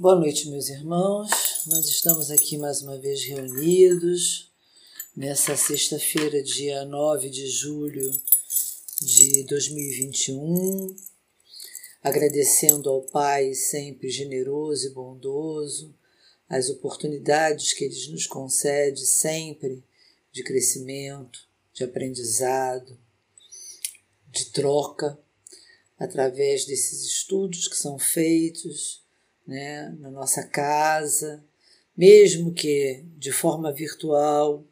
[0.00, 1.28] Boa noite, meus irmãos.
[1.66, 4.48] Nós estamos aqui mais uma vez reunidos
[5.16, 8.08] nessa sexta-feira, dia 9 de julho
[9.02, 10.94] de 2021,
[12.00, 15.92] agradecendo ao Pai sempre generoso e bondoso
[16.48, 19.82] as oportunidades que Ele nos concede sempre
[20.30, 21.40] de crescimento,
[21.74, 22.96] de aprendizado,
[24.28, 25.18] de troca,
[25.98, 29.07] através desses estudos que são feitos
[29.48, 31.42] né, na nossa casa,
[31.96, 34.62] mesmo que de forma virtual,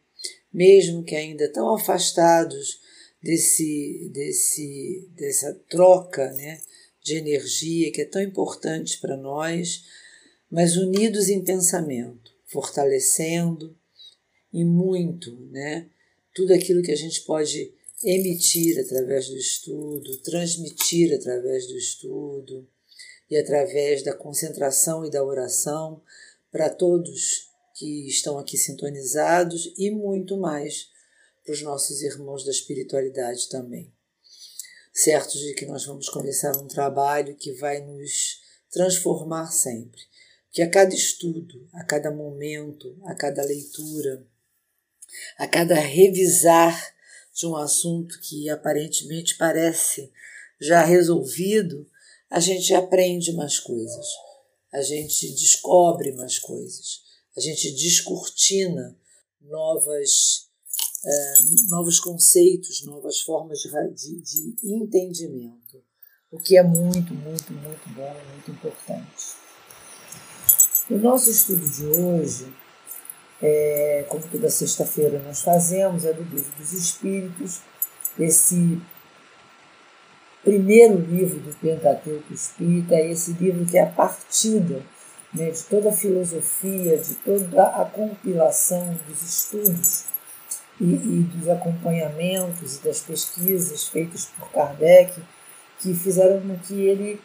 [0.52, 2.78] mesmo que ainda tão afastados
[3.22, 6.60] desse, desse, dessa troca né,
[7.02, 9.84] de energia que é tão importante para nós,
[10.50, 13.74] mas unidos em pensamento, fortalecendo
[14.52, 15.88] e muito né,
[16.34, 17.72] tudo aquilo que a gente pode
[18.04, 22.68] emitir através do estudo, transmitir através do estudo,
[23.30, 26.02] e através da concentração e da oração
[26.50, 30.88] para todos que estão aqui sintonizados e muito mais
[31.44, 33.92] para os nossos irmãos da espiritualidade também.
[34.92, 40.00] Certos de que nós vamos começar um trabalho que vai nos transformar sempre.
[40.50, 44.26] Que a cada estudo, a cada momento, a cada leitura,
[45.38, 46.94] a cada revisar
[47.34, 50.10] de um assunto que aparentemente parece
[50.58, 51.86] já resolvido,
[52.30, 54.06] a gente aprende mais coisas,
[54.72, 57.00] a gente descobre mais coisas,
[57.36, 58.96] a gente descortina
[59.40, 60.48] novas,
[61.04, 61.34] é,
[61.68, 65.82] novos conceitos, novas formas de, de, de entendimento,
[66.30, 69.36] o que é muito, muito, muito bom muito importante.
[70.90, 72.52] O nosso estudo de hoje,
[73.42, 77.60] é, como toda sexta-feira nós fazemos, é do livro dos Espíritos,
[78.18, 78.80] esse
[80.46, 84.80] primeiro livro do Pentateuco Espírita, é esse livro que é a partida
[85.34, 90.04] né, de toda a filosofia, de toda a compilação dos estudos
[90.80, 95.20] e, e dos acompanhamentos e das pesquisas feitas por Kardec,
[95.80, 97.20] que fizeram com que ele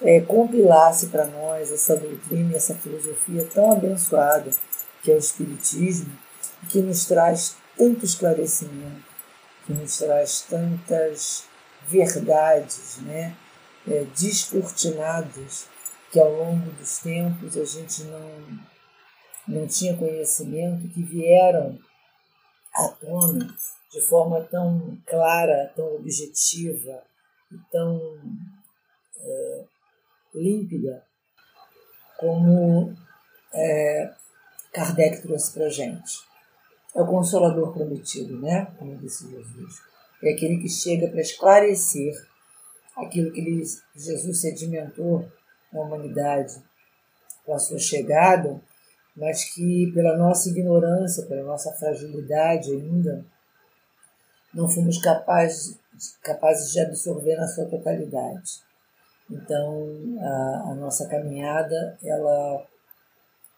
[0.00, 4.50] é, compilasse para nós essa doutrina essa filosofia tão abençoada
[5.02, 6.12] que é o Espiritismo,
[6.68, 9.02] que nos traz tanto esclarecimento,
[9.66, 11.50] que nos traz tantas
[11.88, 13.36] verdades né,
[13.86, 15.68] é, descortinadas
[16.10, 18.58] que ao longo dos tempos a gente não,
[19.48, 21.78] não tinha conhecimento, que vieram
[22.74, 23.54] à tona
[23.90, 27.02] de forma tão clara, tão objetiva
[27.50, 28.18] e tão
[29.18, 29.64] é,
[30.34, 31.04] límpida
[32.18, 32.94] como
[33.54, 34.14] é,
[34.72, 36.20] Kardec trouxe para a gente.
[36.94, 38.66] É o consolador prometido, né?
[38.78, 39.91] Como disse Jesus
[40.22, 42.14] é aquele que chega para esclarecer
[42.96, 43.62] aquilo que
[43.94, 45.28] Jesus sedimentou
[45.72, 46.62] na humanidade
[47.44, 48.60] com a sua chegada,
[49.16, 53.24] mas que pela nossa ignorância, pela nossa fragilidade ainda,
[54.54, 55.78] não fomos capazes,
[56.22, 58.60] capazes de absorver na sua totalidade.
[59.30, 62.66] Então, a, a nossa caminhada, ela,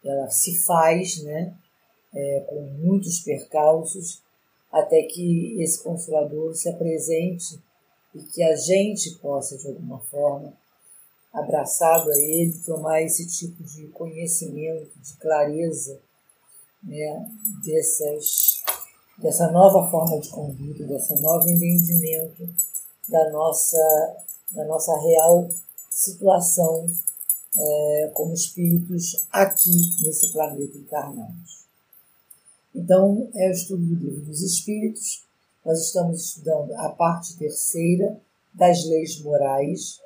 [0.05, 1.53] ela se faz né,
[2.15, 4.23] é, com muitos percalços,
[4.75, 7.63] até que esse consolador se apresente
[8.13, 10.53] e que a gente possa, de alguma forma,
[11.33, 16.01] abraçado a ele, tomar esse tipo de conhecimento, de clareza
[16.83, 17.31] né,
[17.65, 18.65] dessas,
[19.19, 22.49] dessa nova forma de conduta, desse novo entendimento
[23.09, 24.17] da nossa,
[24.51, 25.49] da nossa real
[25.89, 26.91] situação
[27.57, 29.71] é, como espíritos aqui
[30.03, 31.64] nesse planeta encarnados.
[32.75, 35.25] Então, é o estudo do livro dos Espíritos.
[35.65, 38.21] Nós estamos estudando a parte terceira
[38.53, 40.01] das leis morais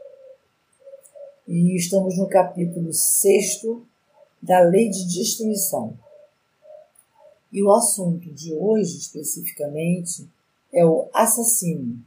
[1.47, 3.87] e estamos no capítulo sexto
[4.41, 5.99] da lei de destruição.
[7.51, 10.29] E o assunto de hoje, especificamente,
[10.71, 11.99] é o assassino.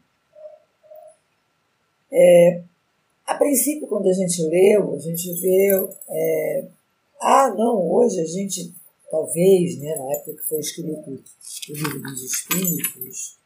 [2.11, 2.61] É,
[3.25, 5.89] a princípio, quando a gente leu, a gente vê.
[6.07, 6.66] É,
[7.19, 8.72] ah, não, hoje a gente
[9.11, 13.37] talvez, né, na época que foi escrito o livro dos Espíritos,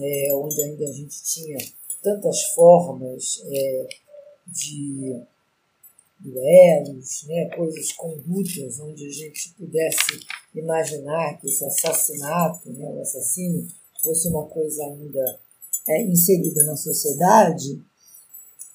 [0.00, 1.58] é, onde ainda a gente tinha
[2.00, 3.88] tantas formas é,
[4.46, 5.20] de
[6.20, 10.20] duelos, né, coisas, condutas, onde a gente pudesse
[10.54, 13.66] imaginar que esse assassinato, né, o assassino,
[14.02, 15.40] fosse uma coisa ainda
[15.88, 17.82] é, inserida na sociedade,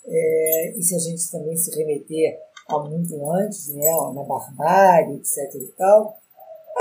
[0.06, 5.56] é, e se a gente também se remeter a muito antes, né, na barbárie, etc.
[5.56, 6.20] e tal,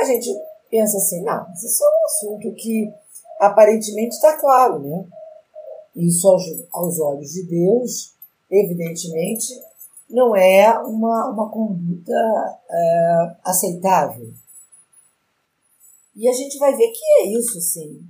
[0.04, 0.28] a gente
[0.70, 2.92] pensa assim, não, isso é um assunto que
[3.40, 5.06] aparentemente está claro, né?
[5.96, 6.42] Isso aos,
[6.72, 8.14] aos olhos de Deus,
[8.50, 9.60] evidentemente,
[10.10, 12.12] não é uma, uma conduta
[12.70, 14.32] é, aceitável.
[16.14, 18.00] E a gente vai ver que é isso, sim.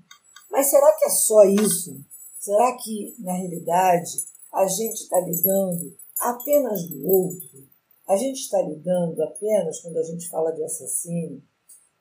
[0.50, 1.96] Mas será que é só isso?
[2.38, 7.64] Será que, na realidade, a gente está lidando apenas do outro?
[8.08, 11.43] A gente está lidando apenas, quando a gente fala de assassino,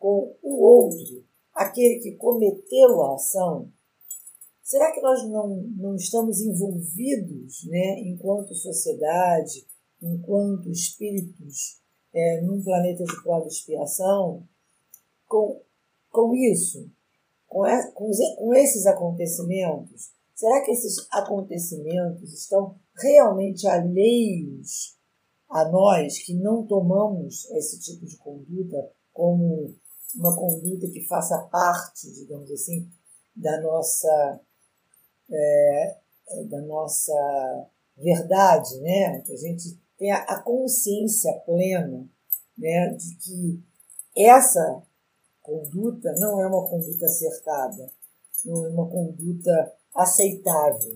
[0.04, 1.24] com o outro,
[1.54, 3.72] aquele que cometeu a ação?
[4.62, 5.48] Será que nós não,
[5.78, 9.66] não estamos envolvidos, né, enquanto sociedade,
[10.02, 11.82] enquanto espíritos,
[12.14, 14.46] é, num planeta de prova e expiação,
[15.26, 15.62] com,
[16.10, 16.92] com isso,
[17.48, 17.62] com,
[17.94, 20.12] com, com esses acontecimentos?
[20.36, 24.98] Será que esses acontecimentos estão realmente alheios
[25.50, 29.74] a nós que não tomamos esse tipo de conduta como
[30.16, 32.90] uma conduta que faça parte, digamos assim,
[33.36, 34.42] da nossa
[35.32, 35.98] é,
[36.50, 39.22] da nossa verdade, né?
[39.22, 42.08] Que a gente tenha a consciência plena,
[42.58, 43.64] né, de que
[44.18, 44.84] essa
[45.42, 47.92] conduta não é uma conduta acertada,
[48.46, 50.94] não é uma conduta aceitável.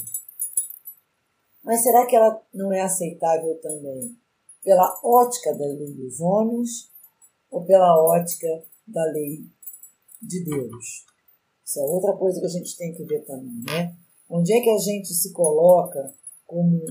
[1.64, 4.18] Mas será que ela não é aceitável também
[4.64, 6.92] pela ótica da lei dos homens
[7.50, 8.48] ou pela ótica
[8.88, 9.46] da lei
[10.22, 11.06] de Deus?
[11.64, 13.96] Isso é outra coisa que a gente tem que ver também, né?
[14.30, 16.14] Onde é que a gente se coloca
[16.46, 16.82] como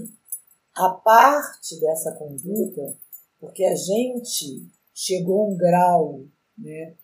[0.75, 2.97] a parte dessa conduta,
[3.41, 6.25] porque a gente chegou a um grau
[6.57, 6.95] né,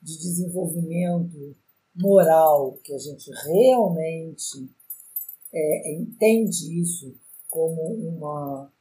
[0.00, 1.56] de desenvolvimento
[1.94, 4.70] moral que a gente realmente
[5.52, 7.14] é, entende isso
[7.48, 8.72] como uma,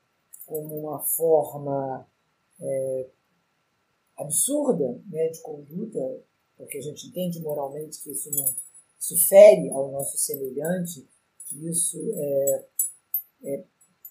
[0.46, 2.08] como uma forma
[2.60, 3.10] é,
[4.20, 6.00] absurda né, de conduta,
[6.58, 8.54] porque a gente entende moralmente que isso não
[9.00, 11.08] isso fere ao nosso semelhante,
[11.46, 12.66] que isso é,
[13.44, 13.64] é,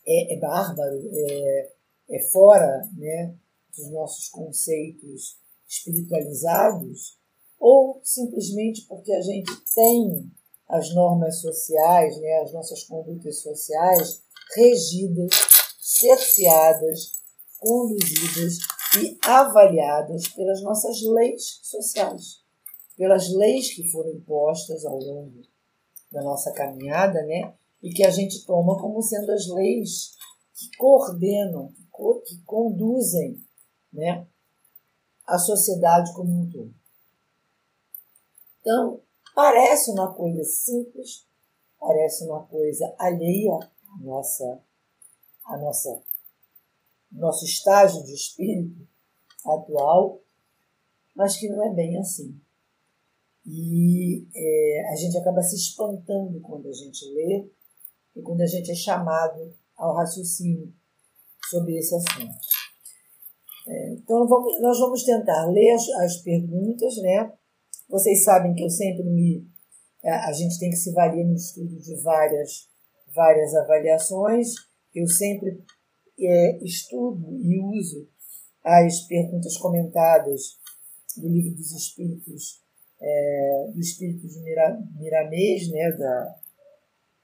[0.06, 1.72] é, é bárbaro, é,
[2.10, 3.36] é fora né,
[3.76, 5.38] dos nossos conceitos
[5.68, 7.18] espiritualizados,
[7.60, 10.32] ou simplesmente porque a gente tem
[10.68, 14.22] as normas sociais, né, as nossas condutas sociais
[14.56, 15.30] regidas,
[15.78, 17.12] cerceadas,
[17.58, 18.58] conduzidas
[19.02, 22.48] e avaliadas pelas nossas leis sociais
[22.98, 25.40] pelas leis que foram impostas ao longo
[26.10, 27.54] da nossa caminhada, né?
[27.80, 30.16] E que a gente toma como sendo as leis
[30.52, 33.40] que coordenam, que, co que conduzem,
[33.92, 34.26] né?
[35.24, 36.74] A sociedade como um todo.
[38.60, 39.00] Então,
[39.32, 41.24] parece uma coisa simples,
[41.78, 44.60] parece uma coisa alheia à nossa,
[45.44, 46.02] à nossa
[47.12, 48.87] nosso estágio de espírito
[49.54, 50.20] atual,
[51.14, 52.38] mas que não é bem assim.
[53.44, 57.48] E é, a gente acaba se espantando quando a gente lê
[58.14, 60.72] e quando a gente é chamado ao raciocínio
[61.48, 62.36] sobre esse assunto.
[63.66, 67.32] É, então vamos, nós vamos tentar ler as, as, perguntas, né?
[67.88, 69.46] Vocês sabem que eu sempre me.
[70.04, 72.68] A, é, a gente tem que se valer no estudo de várias,
[73.14, 74.54] várias avaliações.
[74.94, 75.62] Eu sempre
[76.18, 78.08] é, estudo e uso
[78.64, 80.58] as perguntas comentadas
[81.16, 82.62] do Livro dos Espíritos
[83.00, 86.36] é, do espírito de Mira, Miramês, né, da,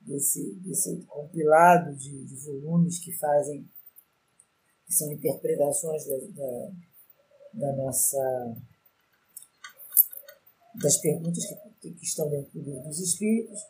[0.01, 3.69] desse, desse compilado de, de, volumes que fazem,
[4.87, 6.71] que são interpretações da, da,
[7.55, 8.57] da nossa
[10.83, 11.45] das perguntas
[11.81, 13.61] que, que estão dentro dos espíritos,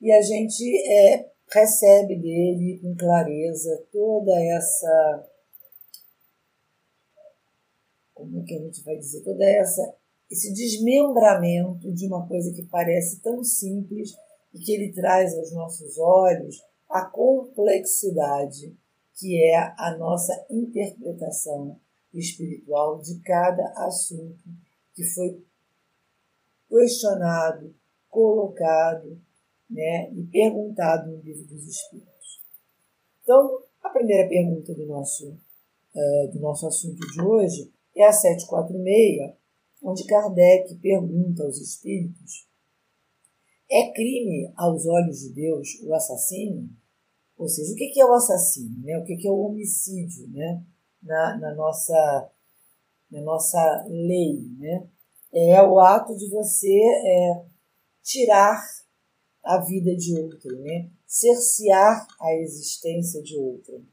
[0.00, 5.26] e a gente é, recebe dele com clareza toda essa.
[8.20, 9.22] Como é que a gente vai dizer?
[9.22, 9.94] Toda essa
[10.30, 14.14] esse desmembramento de uma coisa que parece tão simples
[14.54, 18.76] e que ele traz aos nossos olhos a complexidade
[19.16, 21.78] que é a nossa interpretação
[22.14, 24.42] espiritual de cada assunto
[24.94, 25.44] que foi
[26.68, 27.74] questionado,
[28.08, 29.20] colocado
[29.68, 32.40] né, e perguntado no livro dos Espíritos.
[33.22, 39.34] Então, a primeira pergunta do nosso, uh, do nosso assunto de hoje é a 746,
[39.82, 42.48] onde Kardec pergunta aos espíritos:
[43.70, 46.68] é crime aos olhos de Deus o assassino?
[47.36, 48.84] Ou seja, o que é o assassino?
[48.84, 48.98] Né?
[48.98, 50.62] O que é o homicídio né?
[51.02, 52.30] na, na, nossa,
[53.10, 54.42] na nossa lei?
[54.58, 54.88] Né?
[55.32, 57.44] É o ato de você é,
[58.02, 58.62] tirar
[59.42, 60.90] a vida de outro, né?
[61.06, 63.86] cercear a existência de outro.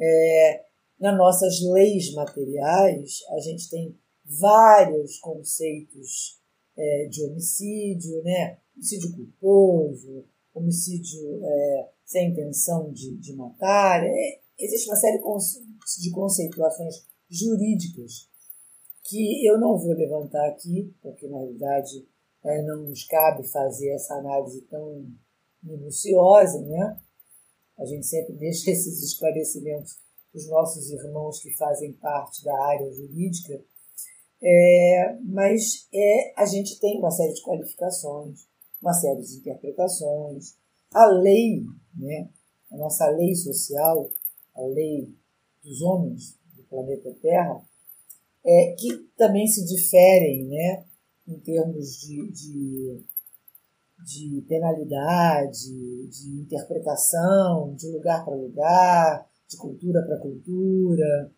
[0.00, 0.64] É,
[0.98, 6.40] nas nossas leis materiais, a gente tem vários conceitos
[6.76, 8.58] é, de homicídio, né?
[8.74, 10.24] homicídio culposo,
[10.54, 18.28] homicídio é, sem intenção de, de matar, é, existe uma série de conceituações jurídicas
[19.04, 22.06] que eu não vou levantar aqui, porque na realidade
[22.44, 25.06] é, não nos cabe fazer essa análise tão
[25.62, 27.00] minuciosa, né?
[27.78, 29.98] A gente sempre deixa esses esclarecimentos
[30.36, 33.60] os nossos irmãos que fazem parte da área jurídica,
[34.42, 38.46] é, mas é, a gente tem uma série de qualificações,
[38.80, 40.56] uma série de interpretações.
[40.92, 41.64] A lei,
[41.94, 42.28] né,
[42.70, 44.10] a nossa lei social,
[44.54, 45.14] a lei
[45.64, 47.64] dos homens do planeta Terra,
[48.44, 50.84] é, que também se diferem né,
[51.26, 53.04] em termos de, de,
[54.04, 61.32] de penalidade, de interpretação, de lugar para lugar, de cultura para cultura,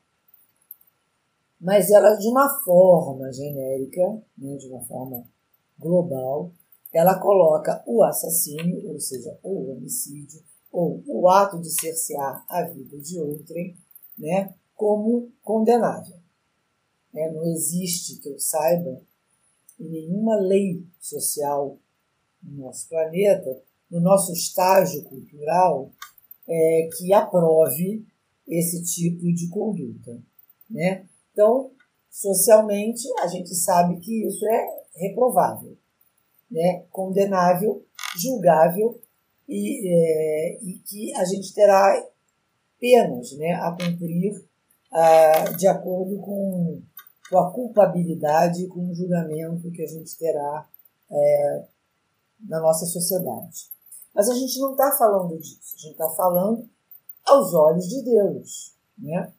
[1.60, 5.24] mas ela, de uma forma genérica, né, de uma forma
[5.78, 6.52] global,
[6.92, 12.98] ela coloca o assassínio, ou seja, o homicídio, ou o ato de cercear a vida
[12.98, 13.76] de outrem,
[14.16, 16.16] né, como condenável.
[17.14, 19.00] É, não existe, que eu saiba,
[19.78, 21.78] nenhuma lei social
[22.42, 25.90] no nosso planeta, no nosso estágio cultural,
[26.48, 28.04] é, que aprove
[28.46, 30.18] esse tipo de conduta.
[30.70, 31.06] Né?
[31.32, 31.70] Então,
[32.10, 35.76] socialmente, a gente sabe que isso é reprovável,
[36.50, 36.84] né?
[36.90, 37.84] condenável,
[38.16, 39.00] julgável
[39.48, 42.06] e, é, e que a gente terá
[42.80, 44.44] penas né, a cumprir
[44.92, 46.82] ah, de acordo com,
[47.28, 50.68] com, a culpabilidade e com o julgamento que a gente terá
[51.10, 51.64] é,
[52.48, 53.70] na nossa sociedade.
[54.14, 56.68] Mas a gente não está falando disso, a gente está falando
[57.24, 58.76] aos olhos de Deus.
[58.98, 59.32] Né?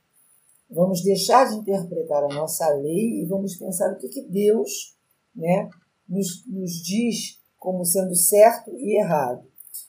[0.70, 4.96] Vamos deixar de interpretar a nossa lei e vamos pensar o que, que Deus
[5.36, 5.70] né,
[6.08, 9.44] nos, nos diz como sendo certo e errado.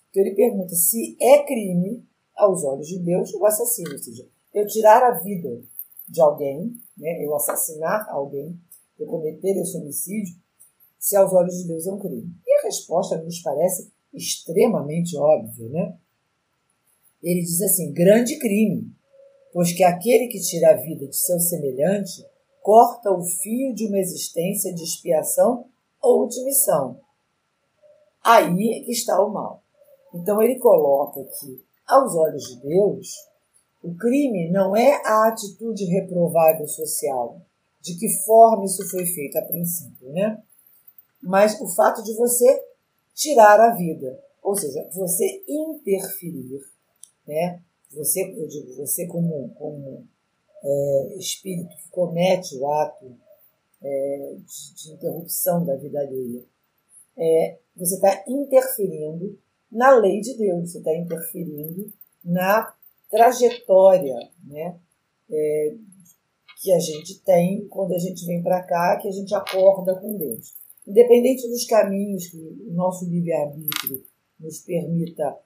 [0.08, 2.04] Então ele pergunta se é crime,
[2.40, 5.62] aos olhos de Deus, o assassino, ou seja, eu tirar a vida
[6.08, 8.58] de alguém, né, eu assassinar alguém,
[8.98, 10.34] eu cometer esse homicídio,
[10.98, 12.34] se aos olhos de Deus é um crime.
[12.46, 15.98] E a resposta nos parece extremamente óbvia, né?
[17.22, 18.90] Ele diz assim: grande crime,
[19.52, 22.24] pois que aquele que tira a vida de seu semelhante
[22.62, 25.66] corta o fio de uma existência de expiação
[26.00, 27.00] ou de missão.
[28.22, 29.62] Aí é que está o mal.
[30.14, 33.08] Então ele coloca que, aos olhos de Deus,
[33.82, 37.40] o crime não é a atitude reprovável social,
[37.80, 40.42] de que forma isso foi feito a princípio, né?
[41.22, 42.69] Mas o fato de você
[43.14, 46.60] tirar a vida, ou seja, você interferir,
[47.26, 47.62] né?
[47.92, 50.06] Você, eu digo, você como, como
[50.62, 53.16] é, espírito que comete o ato
[53.82, 56.44] é, de, de, interrupção da vida alheia,
[57.16, 59.38] é, você está interferindo
[59.70, 61.92] na lei de Deus, você está interferindo
[62.24, 62.74] na
[63.10, 64.78] trajetória, né?
[65.30, 65.74] É,
[66.62, 70.16] que a gente tem quando a gente vem para cá, que a gente acorda com
[70.16, 70.59] Deus
[70.90, 74.04] independente dos caminhos que o nosso livre-arbítrio
[74.38, 75.38] nos permita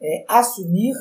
[0.00, 0.94] é, assumir,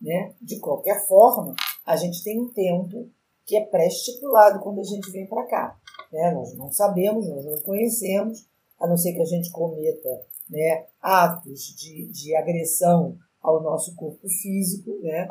[0.00, 1.54] né, de qualquer forma,
[1.84, 3.10] a gente tem um tempo
[3.44, 5.80] que é pré-estipulado quando a gente vem para cá.
[6.12, 6.30] Né?
[6.30, 8.46] Nós não sabemos, nós não conhecemos,
[8.78, 14.28] a não ser que a gente cometa né, atos de, de agressão ao nosso corpo
[14.28, 14.96] físico.
[15.00, 15.28] Né?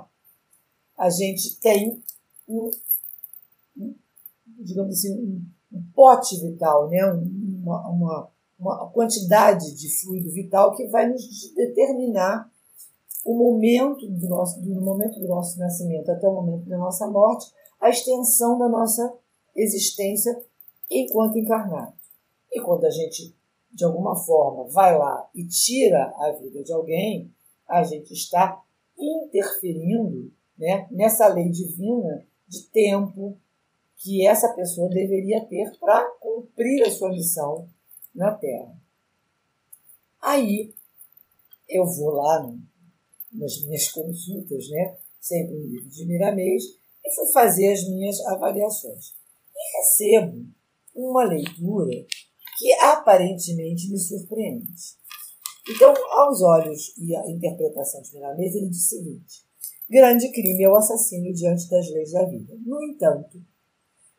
[0.98, 2.02] A gente tem
[2.48, 2.70] um,
[3.78, 3.96] um
[4.60, 7.06] digamos assim, um, um pote vital, né?
[7.14, 12.50] Um, uma, uma, uma quantidade de fluido vital que vai nos determinar
[13.24, 17.52] o momento do nosso, do momento do nosso nascimento até o momento da nossa morte,
[17.80, 19.14] a extensão da nossa
[19.56, 20.40] existência
[20.90, 21.94] enquanto encarnado.
[22.52, 23.36] E quando a gente,
[23.72, 27.32] de alguma forma, vai lá e tira a vida de alguém,
[27.68, 28.62] a gente está
[28.98, 33.38] interferindo né, nessa lei divina de tempo,
[34.02, 37.70] que essa pessoa deveria ter para cumprir a sua missão
[38.14, 38.76] na Terra.
[40.20, 40.74] Aí
[41.70, 42.52] eu vou lá
[43.32, 46.64] nas minhas consultas, né, sempre no livro de Miramês,
[47.06, 49.16] e fui fazer as minhas avaliações.
[49.56, 50.48] E recebo
[50.96, 52.06] uma leitura
[52.58, 54.74] que aparentemente me surpreende.
[55.70, 59.46] Então, aos olhos e a interpretação de Miramês, ele diz o seguinte:
[59.88, 62.54] grande crime é o assassínio diante das leis da vida.
[62.66, 63.42] No entanto,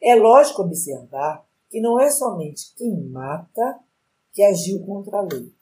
[0.03, 3.81] é lógico observar que não é somente quem mata
[4.33, 5.53] que agiu contra a lei,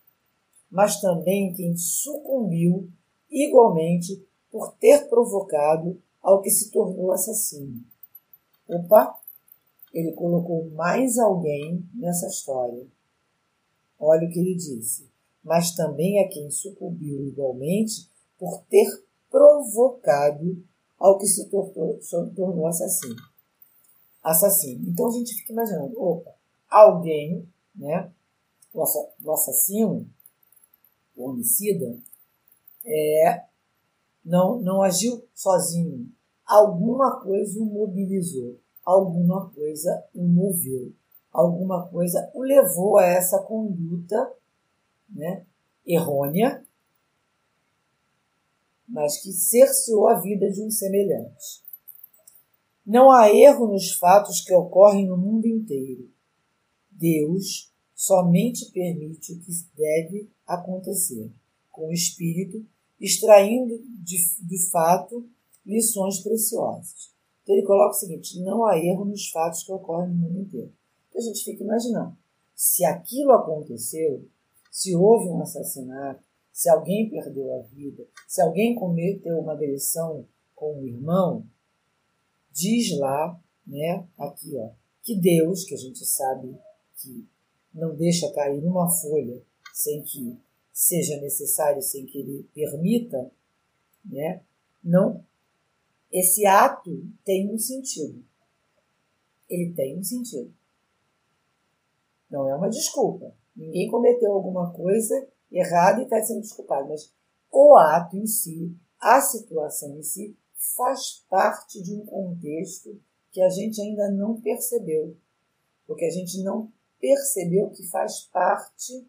[0.70, 2.90] mas também quem sucumbiu
[3.30, 7.84] igualmente por ter provocado ao que se tornou assassino.
[8.68, 9.20] Opa,
[9.92, 12.86] ele colocou mais alguém nessa história.
[13.98, 15.08] Olha o que ele disse.
[15.42, 18.86] Mas também é quem sucumbiu igualmente por ter
[19.30, 20.62] provocado
[20.98, 21.98] ao que se tornou,
[22.34, 23.29] tornou assassino.
[24.22, 24.88] Assassino.
[24.88, 26.34] Então a gente fica imaginando, opa,
[26.68, 28.10] alguém, né,
[28.72, 30.08] o assassino,
[31.16, 31.98] o homicida,
[32.84, 33.44] é,
[34.24, 36.10] não, não agiu sozinho.
[36.46, 40.92] Alguma coisa o mobilizou, alguma coisa o moveu,
[41.32, 44.32] alguma coisa o levou a essa conduta
[45.08, 45.44] né,
[45.86, 46.64] errônea,
[48.88, 51.62] mas que cerceou a vida de um semelhante.
[52.90, 56.10] Não há erro nos fatos que ocorrem no mundo inteiro.
[56.90, 61.30] Deus somente permite o que deve acontecer,
[61.70, 62.66] com o espírito
[63.00, 65.24] extraindo de, de fato
[65.64, 67.12] lições preciosas.
[67.44, 70.72] Então ele coloca o seguinte: não há erro nos fatos que ocorrem no mundo inteiro.
[71.08, 72.16] Então a gente fica imaginando,
[72.56, 74.28] se aquilo aconteceu,
[74.68, 80.80] se houve um assassinato, se alguém perdeu a vida, se alguém cometeu uma agressão com
[80.80, 81.46] um irmão,
[82.52, 84.70] diz lá, né, aqui, ó,
[85.02, 86.56] que Deus, que a gente sabe
[86.96, 87.26] que
[87.72, 89.40] não deixa cair uma folha
[89.72, 90.36] sem que
[90.72, 93.30] seja necessário, sem que ele permita,
[94.04, 94.42] né,
[94.82, 95.24] não,
[96.10, 98.24] esse ato tem um sentido.
[99.48, 100.52] Ele tem um sentido.
[102.30, 103.34] Não é uma desculpa.
[103.54, 107.12] Ninguém cometeu alguma coisa errado e está sendo desculpado, mas
[107.50, 110.36] o ato em si, a situação em si,
[110.76, 113.00] faz parte de um contexto
[113.32, 115.16] que a gente ainda não percebeu,
[115.86, 119.06] porque a gente não percebeu que faz parte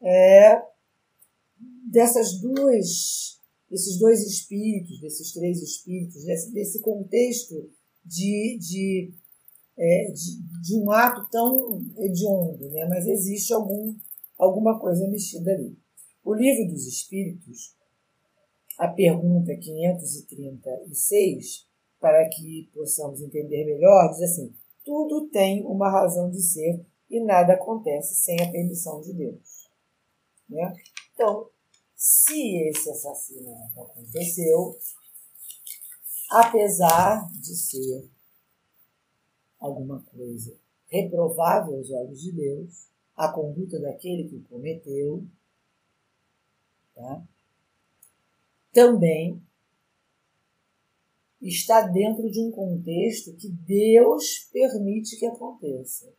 [0.00, 0.62] é,
[1.90, 7.70] dessas duas, desses dois espíritos, desses três espíritos, desse, desse contexto
[8.04, 9.14] de, de,
[9.78, 12.84] é, de, de, um ato tão hediondo, né?
[12.86, 13.94] mas existe algum
[14.38, 15.78] alguma coisa mexida ali.
[16.24, 17.76] O Livro dos Espíritos,
[18.82, 21.68] a pergunta 536,
[22.00, 24.52] para que possamos entender melhor, diz assim:
[24.84, 29.70] tudo tem uma razão de ser e nada acontece sem a permissão de Deus.
[30.48, 30.74] Né?
[31.14, 31.48] Então,
[31.94, 34.76] se esse assassinato aconteceu,
[36.28, 38.10] apesar de ser
[39.60, 45.24] alguma coisa reprovável aos olhos de Deus, a conduta daquele que o cometeu,
[46.96, 47.24] tá?
[48.72, 49.42] Também
[51.40, 56.12] está dentro de um contexto que Deus permite que aconteça,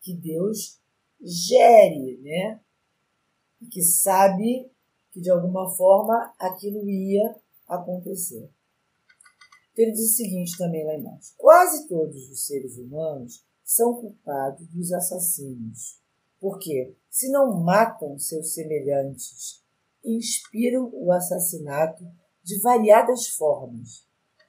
[0.00, 0.80] que Deus
[1.20, 2.60] gere, né?
[3.70, 4.70] Que sabe
[5.10, 7.36] que de alguma forma aquilo ia
[7.68, 8.50] acontecer.
[9.72, 14.66] Então ele diz o seguinte também lá embaixo: quase todos os seres humanos são culpados
[14.68, 16.00] dos assassinos
[16.40, 19.62] porque, se não matam seus semelhantes,
[20.04, 22.04] inspiram o assassinato
[22.42, 24.06] de variadas formas.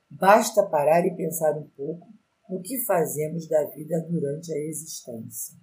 [0.09, 2.07] Basta parar e pensar um pouco
[2.49, 5.55] no que fazemos da vida durante a existência.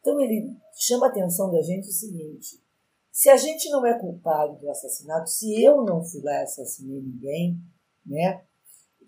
[0.00, 2.62] Então ele chama a atenção da gente o seguinte:
[3.10, 7.00] se a gente não é culpado do assassinato, se eu não fui lá e assassinei
[7.00, 7.60] ninguém,
[8.06, 8.44] né?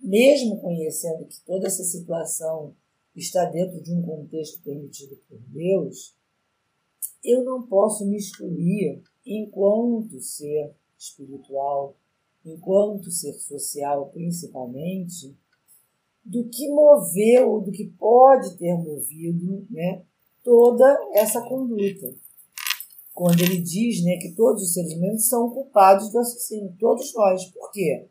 [0.03, 2.75] Mesmo conhecendo que toda essa situação
[3.15, 6.17] está dentro de um contexto permitido por Deus,
[7.25, 11.97] eu não posso me excluir enquanto ser espiritual,
[12.45, 15.37] enquanto ser social principalmente,
[16.25, 20.05] do que moveu, do que pode ter movido né,
[20.43, 22.15] toda essa conduta.
[23.15, 27.45] Quando ele diz né, que todos os seres humanos são culpados do assassino, todos nós.
[27.47, 28.09] Por quê?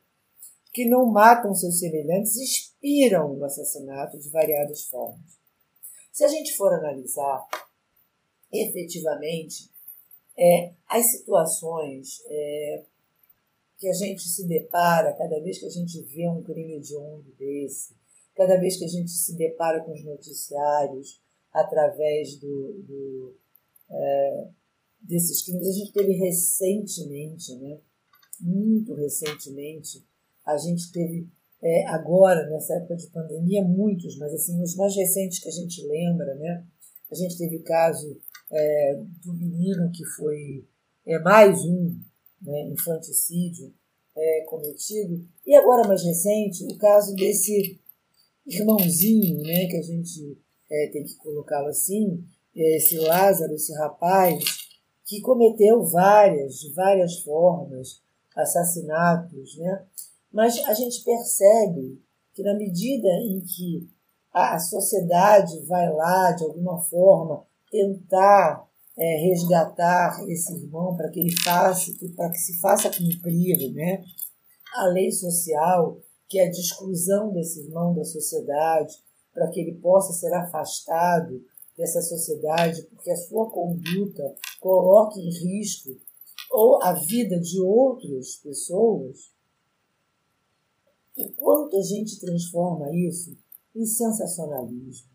[0.72, 5.39] que não matam seus semelhantes inspiram o assassinato de variadas formas.
[6.12, 7.45] Se a gente for analisar
[8.51, 9.69] efetivamente
[10.38, 12.83] é, as situações é,
[13.77, 17.95] que a gente se depara cada vez que a gente vê um crime hediondo desse,
[18.35, 23.35] cada vez que a gente se depara com os noticiários através do, do
[23.89, 24.47] é,
[25.01, 27.79] desses crimes, a gente teve recentemente, né,
[28.39, 30.05] muito recentemente,
[30.45, 31.27] a gente teve
[31.62, 35.85] é, agora, nessa época de pandemia, muitos, mas assim, os mais recentes que a gente
[35.85, 36.65] lembra, né?
[37.12, 38.17] A gente teve o caso
[38.51, 40.65] é, do menino que foi
[41.05, 41.99] é, mais um
[42.41, 43.73] né, infanticídio
[44.15, 47.79] é, cometido, e agora mais recente, o caso desse
[48.45, 50.38] irmãozinho, né, que a gente
[50.69, 52.23] é, tem que colocá-lo assim,
[52.55, 54.43] é, esse Lázaro, esse rapaz,
[55.05, 58.01] que cometeu várias, de várias formas,
[58.35, 59.85] assassinatos, né?
[60.31, 61.99] Mas a gente percebe
[62.33, 63.89] que, na medida em que
[64.31, 71.36] a, sociedade vai lá, de alguma forma, tentar é, resgatar esse irmão para que ele
[71.41, 74.03] faça, para que se faça cumprir né,
[74.75, 78.93] a lei social, que é de exclusão desse irmão da sociedade,
[79.34, 81.41] para que ele possa ser afastado
[81.77, 85.97] dessa sociedade, porque a sua conduta coloque em risco
[86.51, 89.32] ou a vida de outras pessoas,
[91.15, 93.38] o quanto a gente transforma isso
[93.75, 95.10] em sensacionalismo,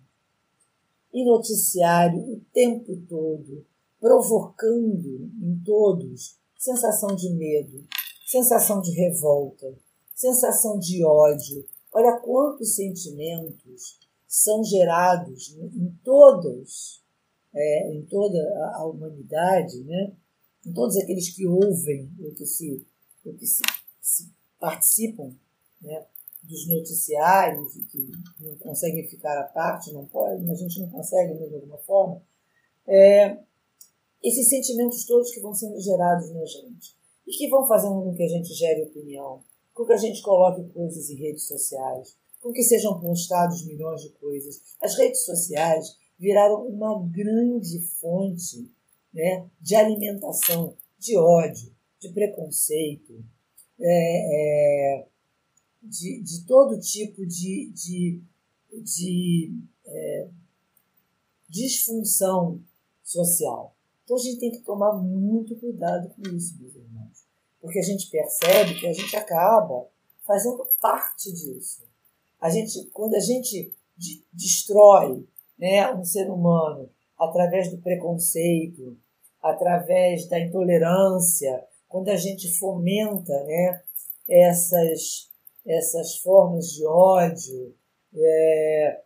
[1.14, 3.64] em noticiário o tempo todo,
[4.00, 7.86] provocando em todos sensação de medo,
[8.26, 9.74] sensação de revolta,
[10.14, 11.64] sensação de ódio.
[11.92, 17.00] Olha quantos sentimentos são gerados em todas,
[17.54, 18.38] é, em toda
[18.74, 20.12] a humanidade, né?
[20.66, 22.84] em todos aqueles que ouvem ou que se,
[23.22, 23.62] que se,
[24.00, 25.32] se participam
[25.84, 26.06] né?
[26.44, 31.54] Dos noticiários que não conseguem ficar à parte, não pode, a gente não consegue de
[31.54, 32.22] alguma forma,
[32.86, 33.38] é,
[34.22, 38.22] esses sentimentos todos que vão sendo gerados na gente e que vão fazendo com que
[38.22, 42.62] a gente gere opinião, com que a gente coloque coisas em redes sociais, com que
[42.62, 44.76] sejam postados milhões de coisas.
[44.80, 48.70] As redes sociais viraram uma grande fonte
[49.12, 53.24] né, de alimentação, de ódio, de preconceito,
[53.80, 55.06] é, é,
[55.84, 58.22] de, de todo tipo de, de,
[58.72, 60.28] de é,
[61.48, 62.60] disfunção
[63.02, 63.74] social.
[64.04, 67.24] Então a gente tem que tomar muito cuidado com isso, meus irmãos,
[67.60, 69.88] porque a gente percebe que a gente acaba
[70.26, 71.82] fazendo parte disso.
[72.40, 75.26] A gente, quando a gente de, destrói
[75.58, 78.96] né, um ser humano através do preconceito,
[79.40, 83.82] através da intolerância, quando a gente fomenta né,
[84.28, 85.30] essas,
[85.66, 87.74] essas formas de ódio
[88.14, 89.02] é,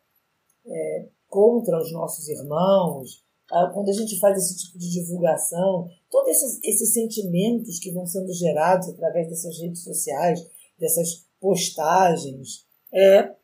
[0.67, 3.25] é, contra os nossos irmãos,
[3.73, 8.31] quando a gente faz esse tipo de divulgação, todos esses, esses sentimentos que vão sendo
[8.33, 10.47] gerados através dessas redes sociais,
[10.79, 13.35] dessas postagens, é,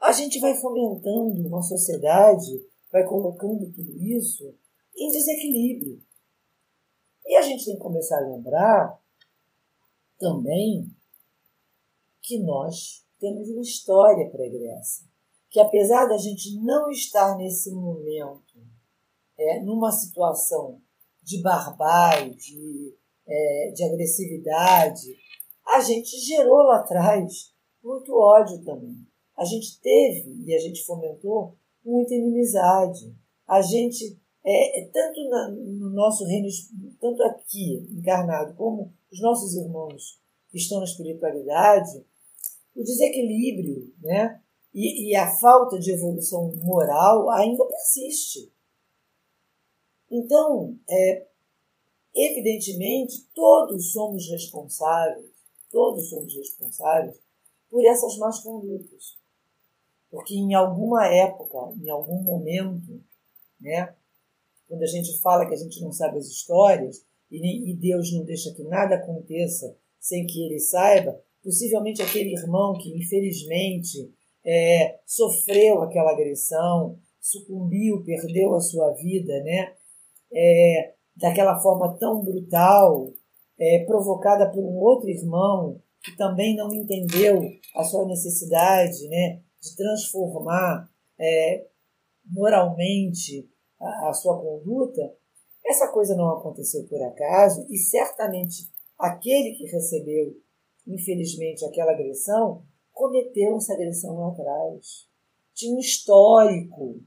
[0.00, 2.50] a gente vai fomentando uma sociedade,
[2.90, 4.52] vai colocando tudo isso
[4.96, 6.02] em desequilíbrio.
[7.24, 9.00] E a gente tem que começar a lembrar
[10.18, 10.90] também
[12.22, 15.04] que nós temos uma história pregressa.
[15.50, 18.58] Que apesar da gente não estar nesse momento
[19.38, 20.80] é, numa situação
[21.22, 25.16] de barbárie, de, é, de agressividade,
[25.66, 28.96] a gente gerou lá atrás muito ódio também.
[29.36, 33.14] A gente teve e a gente fomentou muita inimizade.
[33.46, 36.48] A gente, é, é tanto na, no nosso reino,
[37.00, 42.04] tanto aqui encarnado, como os nossos irmãos que estão na espiritualidade,
[42.74, 44.42] o desequilíbrio né,
[44.74, 48.52] e, e a falta de evolução moral ainda persiste.
[50.10, 51.26] Então, é,
[52.14, 55.30] evidentemente, todos somos responsáveis,
[55.70, 57.18] todos somos responsáveis
[57.70, 59.18] por essas más condutas.
[60.10, 63.02] Porque em alguma época, em algum momento,
[63.58, 63.94] né,
[64.68, 68.24] quando a gente fala que a gente não sabe as histórias e, e Deus não
[68.24, 74.12] deixa que nada aconteça sem que ele saiba, possivelmente aquele irmão que infelizmente
[74.44, 79.72] é, sofreu aquela agressão, sucumbiu, perdeu a sua vida, né?
[80.32, 83.12] é, daquela forma tão brutal,
[83.58, 87.40] é, provocada por um outro irmão que também não entendeu
[87.76, 91.66] a sua necessidade né, de transformar é,
[92.24, 93.48] moralmente
[93.80, 95.14] a, a sua conduta,
[95.64, 100.34] essa coisa não aconteceu por acaso e certamente aquele que recebeu,
[100.86, 105.08] infelizmente, aquela agressão cometeu essa agressão lá atrás.
[105.54, 107.00] Tinha um histórico,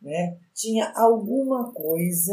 [0.00, 0.38] né?
[0.54, 2.32] tinha alguma coisa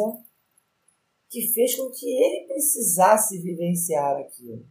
[1.30, 4.66] que fez com que ele precisasse vivenciar aquilo,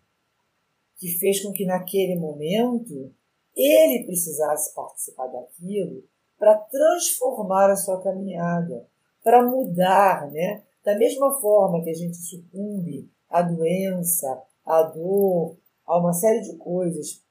[0.96, 3.12] que fez com que naquele momento
[3.56, 6.04] ele precisasse participar daquilo
[6.38, 8.86] para transformar a sua caminhada,
[9.22, 10.62] para mudar, né?
[10.82, 15.56] Da mesma forma que a gente sucumbe à doença, à dor,
[15.90, 17.22] a uma série de coisas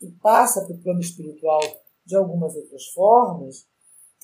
[0.00, 1.60] e passa para o plano espiritual
[2.04, 3.66] de algumas outras formas,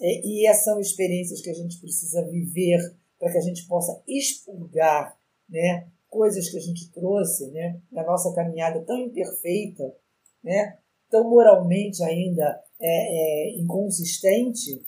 [0.01, 2.79] é, e essas são experiências que a gente precisa viver
[3.19, 5.17] para que a gente possa expurgar
[5.49, 9.97] né, coisas que a gente trouxe né, na nossa caminhada tão imperfeita,
[10.43, 10.79] né,
[11.11, 12.89] tão moralmente ainda é,
[13.51, 14.85] é, inconsistente,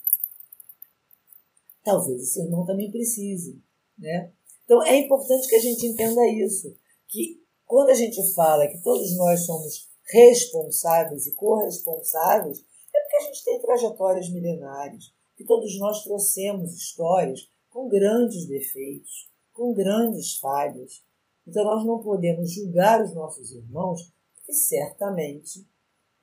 [1.83, 3.61] talvez esse irmão também precise.
[3.97, 4.31] Né?
[4.63, 6.75] Então é importante que a gente entenda isso,
[7.07, 13.21] que quando a gente fala que todos nós somos responsáveis e corresponsáveis, é porque a
[13.21, 21.03] gente tem trajetórias milenares, que todos nós trouxemos histórias com grandes defeitos, com grandes falhas.
[21.47, 24.13] Então nós não podemos julgar os nossos irmãos
[24.47, 25.67] e certamente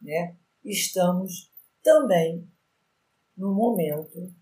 [0.01, 1.51] né, estamos
[1.83, 2.49] também
[3.37, 4.33] no momento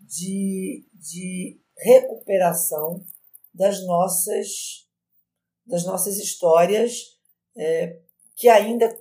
[0.00, 3.04] de, de recuperação
[3.52, 4.88] das nossas,
[5.66, 7.18] das nossas histórias
[7.56, 7.98] é,
[8.36, 8.96] que ainda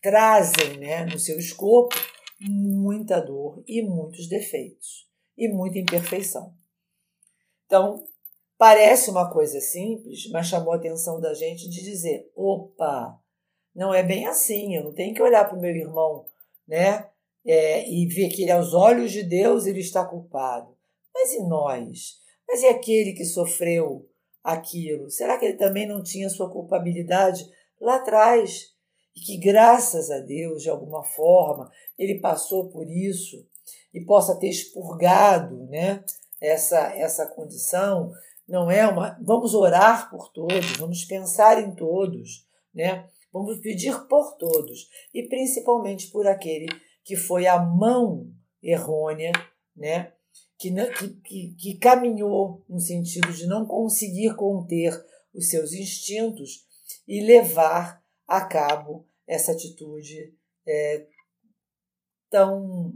[0.00, 1.94] trazem né, no seu escopo
[2.40, 6.54] muita dor e muitos defeitos e muita imperfeição.
[7.66, 8.04] Então,
[8.58, 13.18] parece uma coisa simples, mas chamou a atenção da gente de dizer: opa,
[13.74, 16.26] não é bem assim, eu não tenho que olhar para o meu irmão
[16.66, 17.08] né,
[17.46, 20.76] é, e ver que ele, aos olhos de Deus, ele está culpado.
[21.14, 22.20] Mas e nós?
[22.46, 24.08] Mas e aquele que sofreu
[24.42, 25.10] aquilo?
[25.10, 27.48] Será que ele também não tinha sua culpabilidade
[27.80, 28.72] lá atrás?
[29.14, 33.46] E que, graças a Deus, de alguma forma, ele passou por isso
[33.92, 36.02] e possa ter expurgado né,
[36.40, 38.10] essa, essa condição.
[38.48, 39.18] Não é uma.
[39.22, 43.06] Vamos orar por todos, vamos pensar em todos, né?
[43.32, 46.66] vamos pedir por todos e principalmente por aquele
[47.02, 48.30] que foi a mão
[48.62, 49.32] errônea,
[49.74, 50.12] né?
[50.58, 50.70] Que,
[51.24, 54.92] que, que caminhou no sentido de não conseguir conter
[55.34, 56.66] os seus instintos
[57.06, 60.34] e levar a cabo essa atitude
[60.66, 61.06] é,
[62.30, 62.92] tão,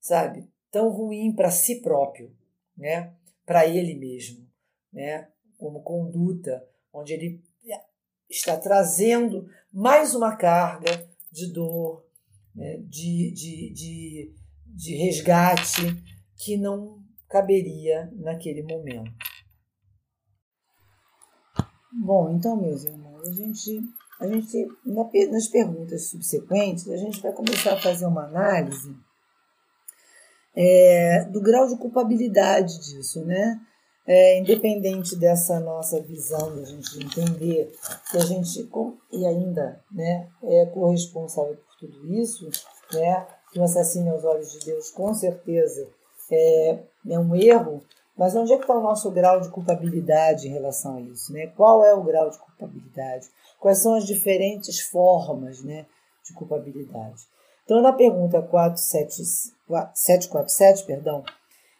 [0.00, 2.34] sabe, tão ruim para si próprio,
[2.76, 3.14] né?
[3.44, 4.46] Para ele mesmo,
[4.92, 5.28] né?
[5.56, 7.42] Como conduta, onde ele
[8.28, 12.06] está trazendo mais uma carga de dor,
[12.54, 12.78] né?
[12.78, 14.34] de, de, de,
[14.66, 15.82] de resgate,
[16.42, 19.10] que não caberia naquele momento.
[22.04, 23.80] Bom, então, meus irmãos, a gente,
[24.20, 24.68] a gente
[25.30, 28.94] nas perguntas subsequentes, a gente vai começar a fazer uma análise
[30.54, 33.60] é, do grau de culpabilidade disso, né?
[34.04, 37.72] É, independente dessa nossa visão, da gente entender
[38.10, 38.68] que a gente,
[39.12, 42.50] e ainda né, é corresponsável por tudo isso,
[42.92, 45.88] né, que o assassino aos olhos de Deus com certeza
[46.34, 47.82] é, é um erro,
[48.16, 51.32] mas onde é que está o nosso grau de culpabilidade em relação a isso?
[51.32, 51.48] Né?
[51.48, 53.26] Qual é o grau de culpabilidade?
[53.58, 55.86] Quais são as diferentes formas né,
[56.24, 57.22] de culpabilidade?
[57.64, 61.24] Então, na pergunta 747, perdão,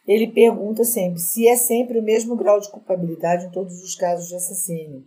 [0.07, 4.27] ele pergunta sempre se é sempre o mesmo grau de culpabilidade em todos os casos
[4.27, 5.05] de assassínio.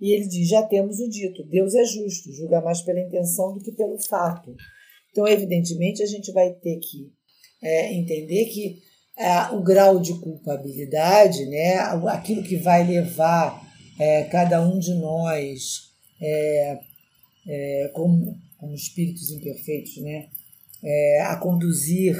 [0.00, 3.60] E ele diz: já temos o dito, Deus é justo, julga mais pela intenção do
[3.60, 4.54] que pelo fato.
[5.10, 7.10] Então, evidentemente, a gente vai ter que
[7.62, 8.82] é, entender que
[9.16, 13.60] é, o grau de culpabilidade, né, aquilo que vai levar
[13.98, 15.90] é, cada um de nós,
[16.20, 16.78] é,
[17.48, 20.28] é, como, como espíritos imperfeitos, né,
[20.84, 22.16] é, a conduzir,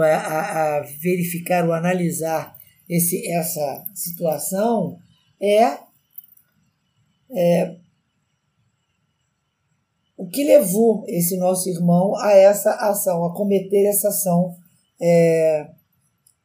[0.00, 2.56] a, a verificar, ou analisar
[2.88, 4.98] esse, essa situação,
[5.40, 5.78] é,
[7.30, 7.76] é
[10.16, 14.56] o que levou esse nosso irmão a essa ação, a cometer essa ação
[15.00, 15.70] é,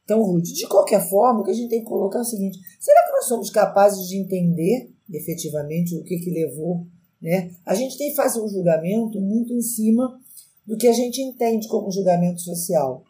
[0.06, 0.52] tão rude.
[0.52, 3.12] De qualquer forma, o que a gente tem que colocar é o seguinte: será que
[3.12, 6.86] nós somos capazes de entender efetivamente o que, que levou?
[7.20, 7.54] Né?
[7.64, 10.20] A gente tem que fazer um julgamento muito em cima
[10.66, 13.04] do que a gente entende como julgamento social.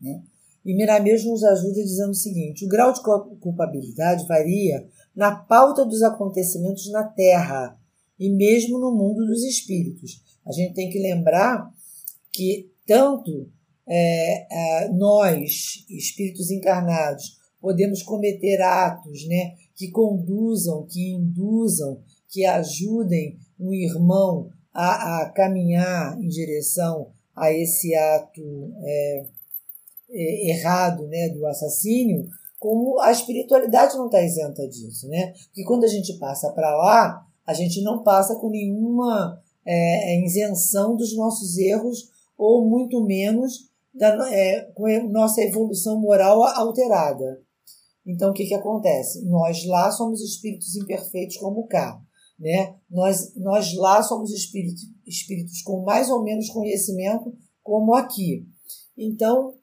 [0.00, 0.22] Né?
[0.64, 3.00] E Miramês nos ajuda dizendo o seguinte: o grau de
[3.40, 7.78] culpabilidade varia na pauta dos acontecimentos na Terra
[8.18, 10.22] e mesmo no mundo dos espíritos.
[10.46, 11.72] A gente tem que lembrar
[12.32, 13.48] que tanto
[13.94, 22.00] é, é, nós, espíritos encarnados, podemos cometer atos né, que conduzam, que induzam,
[22.30, 29.26] que ajudem um irmão a, a caminhar em direção a esse ato é,
[30.10, 32.26] é errado né, do assassínio,
[32.58, 35.06] como a espiritualidade não está isenta disso.
[35.08, 35.34] Né?
[35.48, 40.96] Porque quando a gente passa para lá, a gente não passa com nenhuma é, isenção
[40.96, 47.42] dos nossos erros, ou muito menos da, é, com a nossa evolução moral alterada.
[48.06, 49.24] Então, o que, que acontece?
[49.26, 52.00] Nós lá somos espíritos imperfeitos como cá.
[52.38, 52.74] Né?
[52.90, 58.46] Nós, nós lá somos espíritos, espíritos com mais ou menos conhecimento como aqui.
[58.96, 59.54] Então,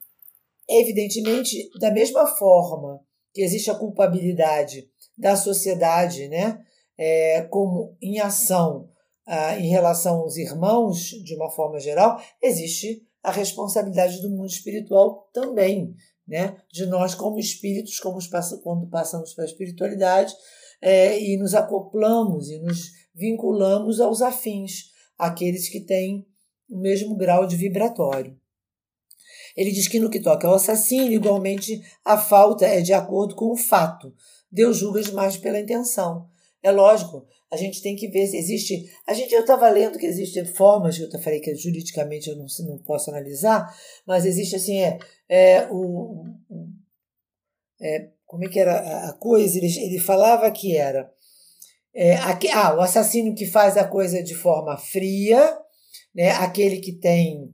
[0.70, 3.02] evidentemente, da mesma forma
[3.34, 6.60] que existe a culpabilidade da sociedade, né?
[6.98, 8.90] É, como em ação
[9.32, 15.30] ah, em relação aos irmãos, de uma forma geral, existe a responsabilidade do mundo espiritual
[15.34, 15.94] também,
[16.28, 16.58] né?
[16.72, 18.20] De nós como espíritos, como
[18.62, 20.34] quando passamos para a espiritualidade
[20.82, 26.26] é, e nos acoplamos e nos vinculamos aos afins, aqueles que têm
[26.70, 28.40] o mesmo grau de vibratório.
[29.56, 33.52] Ele diz que no que toca ao assassino, igualmente a falta é de acordo com
[33.52, 34.14] o fato.
[34.52, 36.30] Deus julga mais pela intenção.
[36.62, 38.90] É lógico, a gente tem que ver se existe.
[39.08, 42.46] A gente, eu estava lendo que existem formas, que eu falei que juridicamente eu não,
[42.68, 43.68] não posso analisar,
[44.06, 46.26] mas existe assim, é, é o.
[47.82, 49.58] É, como é que era a coisa?
[49.58, 51.12] Ele, ele falava que era.
[51.94, 55.58] É, aqui, ah, o assassino que faz a coisa de forma fria,
[56.14, 57.52] né, aquele que tem.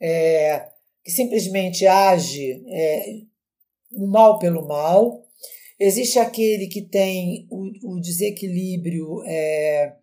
[0.00, 0.68] É,
[1.02, 3.04] que simplesmente age é,
[3.92, 5.23] o mal pelo mal,
[5.78, 9.96] Existe aquele que tem o, o desequilíbrio é,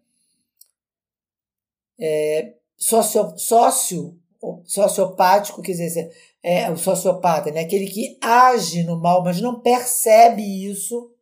[2.00, 4.20] é, socio, sócio,
[4.66, 6.12] sociopático, quer dizer,
[6.44, 7.62] é, o sociopata, né?
[7.62, 11.14] aquele que age no mal, mas não percebe isso,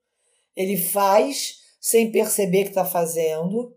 [0.56, 3.76] ele faz sem perceber que está fazendo,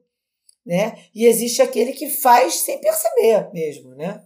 [0.65, 0.97] né?
[1.15, 4.23] E existe aquele que faz sem perceber mesmo, né?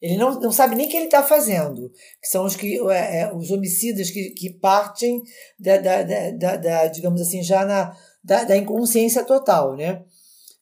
[0.00, 3.20] Ele não, não sabe nem o que ele está fazendo, que são os, que, é,
[3.20, 5.22] é, os homicidas que, que partem
[5.58, 10.02] da, da, da, da, digamos assim, já na, da, da inconsciência total, né?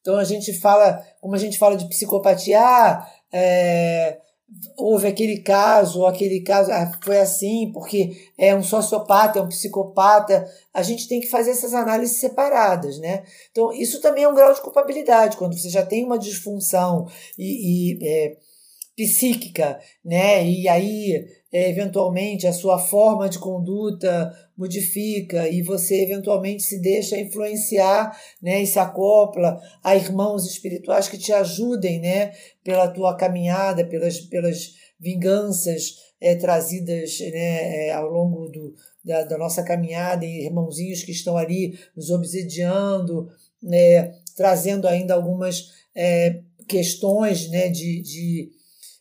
[0.01, 4.19] Então a gente fala, como a gente fala de psicopatia, ah, é,
[4.77, 10.47] houve aquele caso, aquele caso, ah, foi assim, porque é um sociopata, é um psicopata,
[10.73, 13.23] a gente tem que fazer essas análises separadas, né?
[13.51, 17.93] Então, isso também é um grau de culpabilidade, quando você já tem uma disfunção e,
[17.93, 18.37] e é,
[18.99, 20.45] psíquica, né?
[20.45, 27.17] E aí, é, eventualmente, a sua forma de conduta modifica e você eventualmente se deixa
[27.17, 28.61] influenciar, né?
[28.61, 32.33] E se acopla a irmãos espirituais que te ajudem, né?
[32.65, 39.39] Pela tua caminhada, pelas, pelas vinganças é, trazidas né, é, ao longo do, da, da,
[39.39, 43.29] nossa caminhada, e irmãozinhos que estão ali nos obsediando,
[43.63, 48.58] né, trazendo ainda algumas é, questões né, de, de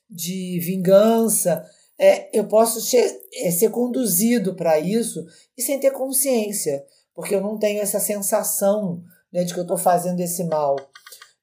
[0.10, 1.66] de vingança.
[2.00, 5.26] É, eu posso ser, é, conduzido para isso
[5.58, 9.02] e sem ter consciência, porque eu não tenho essa sensação
[9.34, 10.76] né, de que eu estou fazendo esse mal.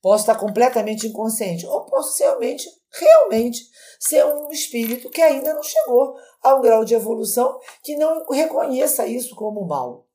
[0.00, 3.62] Posso estar completamente inconsciente, ou posso realmente, realmente
[3.98, 9.06] ser um espírito que ainda não chegou a um grau de evolução que não reconheça
[9.06, 10.06] isso como mal.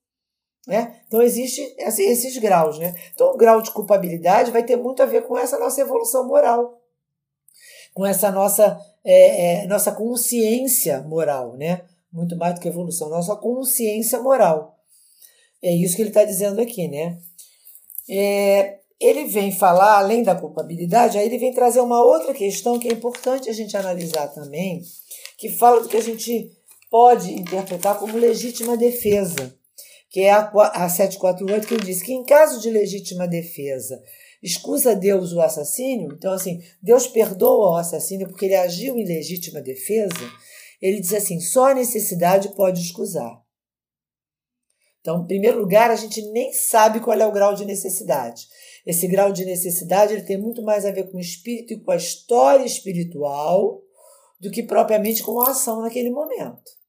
[0.67, 1.01] Né?
[1.07, 2.77] Então, existem esses graus.
[2.77, 2.93] Né?
[3.13, 6.78] Então, o grau de culpabilidade vai ter muito a ver com essa nossa evolução moral
[7.93, 11.81] com essa nossa, é, é, nossa consciência moral, né?
[12.11, 14.77] Muito mais do que evolução, nossa consciência moral.
[15.61, 17.17] É isso que ele está dizendo aqui, né?
[18.09, 22.87] É, ele vem falar, além da culpabilidade, aí ele vem trazer uma outra questão que
[22.87, 24.81] é importante a gente analisar também,
[25.37, 26.51] que fala do que a gente
[26.89, 29.55] pode interpretar como legítima defesa,
[30.09, 34.01] que é a, a 748, que ele diz que em caso de legítima defesa
[34.41, 36.13] Excusa Deus o assassínio?
[36.13, 40.13] Então, assim, Deus perdoa o assassínio porque ele agiu em legítima defesa?
[40.81, 43.43] Ele diz assim: só a necessidade pode escusar.
[45.01, 48.47] Então, em primeiro lugar, a gente nem sabe qual é o grau de necessidade.
[48.85, 51.91] Esse grau de necessidade ele tem muito mais a ver com o espírito e com
[51.91, 53.81] a história espiritual
[54.39, 56.79] do que propriamente com a ação naquele momento.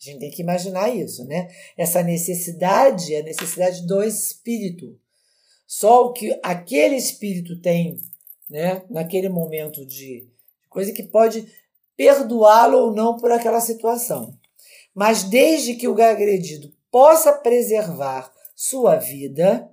[0.00, 1.48] A gente tem que imaginar isso, né?
[1.76, 4.98] Essa necessidade é a necessidade do espírito.
[5.72, 8.00] Só o que aquele espírito tem,
[8.50, 10.28] né, naquele momento de
[10.68, 11.46] coisa que pode
[11.96, 14.36] perdoá-lo ou não por aquela situação.
[14.92, 19.70] Mas desde que o agredido possa preservar sua vida,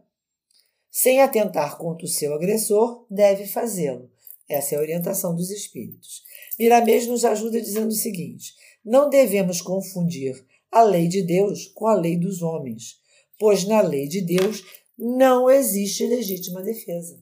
[0.91, 4.07] sem atentar contra o seu agressor, deve fazê-lo.
[4.47, 6.21] Essa é a orientação dos espíritos.
[6.59, 8.53] Miramês nos ajuda dizendo o seguinte:
[8.85, 12.99] não devemos confundir a lei de Deus com a lei dos homens,
[13.39, 14.63] pois na lei de Deus
[14.97, 17.21] não existe legítima defesa.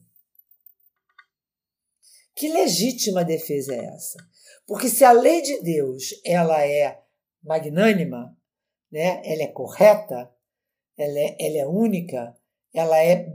[2.34, 4.18] Que legítima defesa é essa?
[4.66, 7.02] Porque se a lei de Deus ela é
[7.42, 8.36] magnânima,
[8.90, 9.22] né?
[9.24, 10.30] ela é correta,
[10.96, 12.36] ela é, ela é única,
[12.72, 13.32] ela é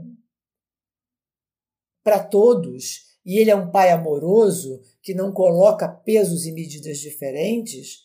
[2.02, 8.01] para todos, e ele é um pai amoroso que não coloca pesos e medidas diferentes,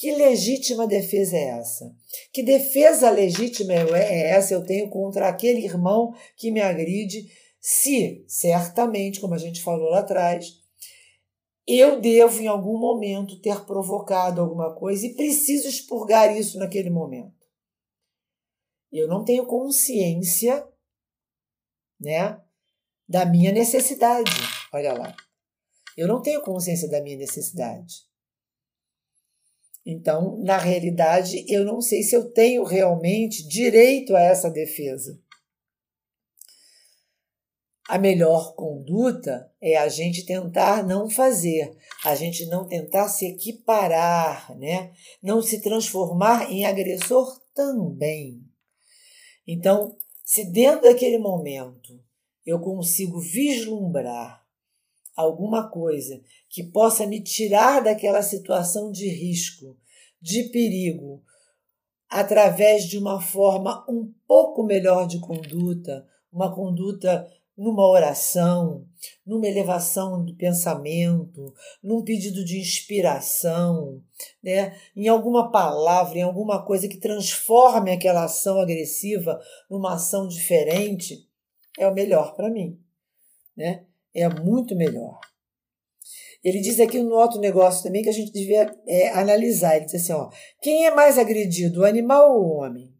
[0.00, 1.94] que legítima defesa é essa?
[2.32, 7.30] Que defesa legítima é essa eu tenho contra aquele irmão que me agride,
[7.60, 10.54] se certamente, como a gente falou lá atrás,
[11.66, 17.36] eu devo em algum momento ter provocado alguma coisa e preciso expurgar isso naquele momento.
[18.90, 20.66] Eu não tenho consciência,
[22.00, 22.40] né,
[23.06, 24.32] da minha necessidade.
[24.72, 25.14] Olha lá.
[25.94, 28.09] Eu não tenho consciência da minha necessidade.
[29.90, 35.20] Então, na realidade, eu não sei se eu tenho realmente direito a essa defesa.
[37.88, 44.56] A melhor conduta é a gente tentar não fazer, a gente não tentar se equiparar,
[44.56, 44.92] né?
[45.20, 48.40] não se transformar em agressor também.
[49.44, 52.00] Então, Se dentro daquele momento
[52.46, 54.46] eu consigo vislumbrar
[55.16, 59.76] alguma coisa que possa me tirar daquela situação de risco,
[60.20, 61.22] de perigo,
[62.08, 68.86] através de uma forma um pouco melhor de conduta, uma conduta numa oração,
[69.24, 71.52] numa elevação do pensamento,
[71.82, 74.02] num pedido de inspiração,
[74.42, 74.74] né?
[74.96, 81.28] em alguma palavra, em alguma coisa que transforme aquela ação agressiva numa ação diferente,
[81.78, 82.80] é o melhor para mim.
[83.54, 83.84] Né?
[84.14, 85.20] É muito melhor.
[86.42, 89.76] Ele diz aqui no outro negócio também que a gente devia é, analisar.
[89.76, 90.30] Ele diz assim: ó,
[90.60, 92.92] quem é mais agredido, o animal ou o homem?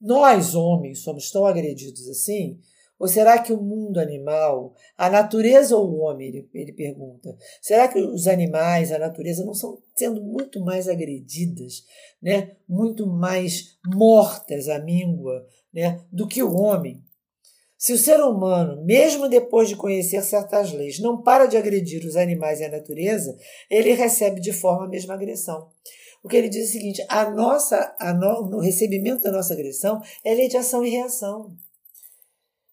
[0.00, 2.60] Nós, homens, somos tão agredidos assim?
[2.98, 7.88] Ou será que o mundo animal, a natureza ou o homem, ele, ele pergunta, será
[7.88, 11.84] que os animais, a natureza, não estão sendo muito mais agredidas,
[12.22, 12.56] né?
[12.68, 16.00] muito mais mortas à míngua né?
[16.12, 17.02] do que o homem?
[17.84, 22.16] Se o ser humano, mesmo depois de conhecer certas leis, não para de agredir os
[22.16, 23.36] animais e a natureza,
[23.68, 25.68] ele recebe de forma a mesma agressão.
[26.22, 29.52] O que ele diz é o seguinte: a nossa, a no, o recebimento da nossa
[29.52, 31.54] agressão é lei de ação e reação.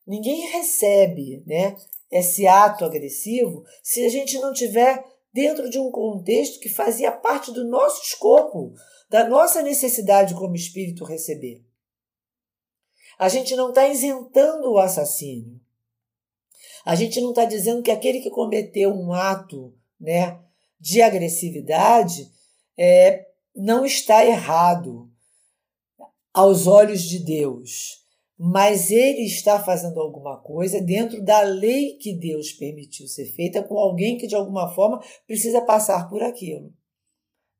[0.08, 1.76] Ninguém recebe né,
[2.10, 5.04] esse ato agressivo se a gente não tiver
[5.34, 8.72] dentro de um contexto que fazia parte do nosso escopo,
[9.10, 11.62] da nossa necessidade como espírito receber.
[13.22, 15.62] A gente não está isentando o assassínio.
[16.84, 20.40] A gente não está dizendo que aquele que cometeu um ato né,
[20.80, 22.32] de agressividade
[22.78, 25.08] é, não está errado
[26.34, 28.02] aos olhos de Deus
[28.44, 33.78] mas ele está fazendo alguma coisa dentro da lei que Deus permitiu ser feita com
[33.78, 36.74] alguém que de alguma forma precisa passar por aquilo.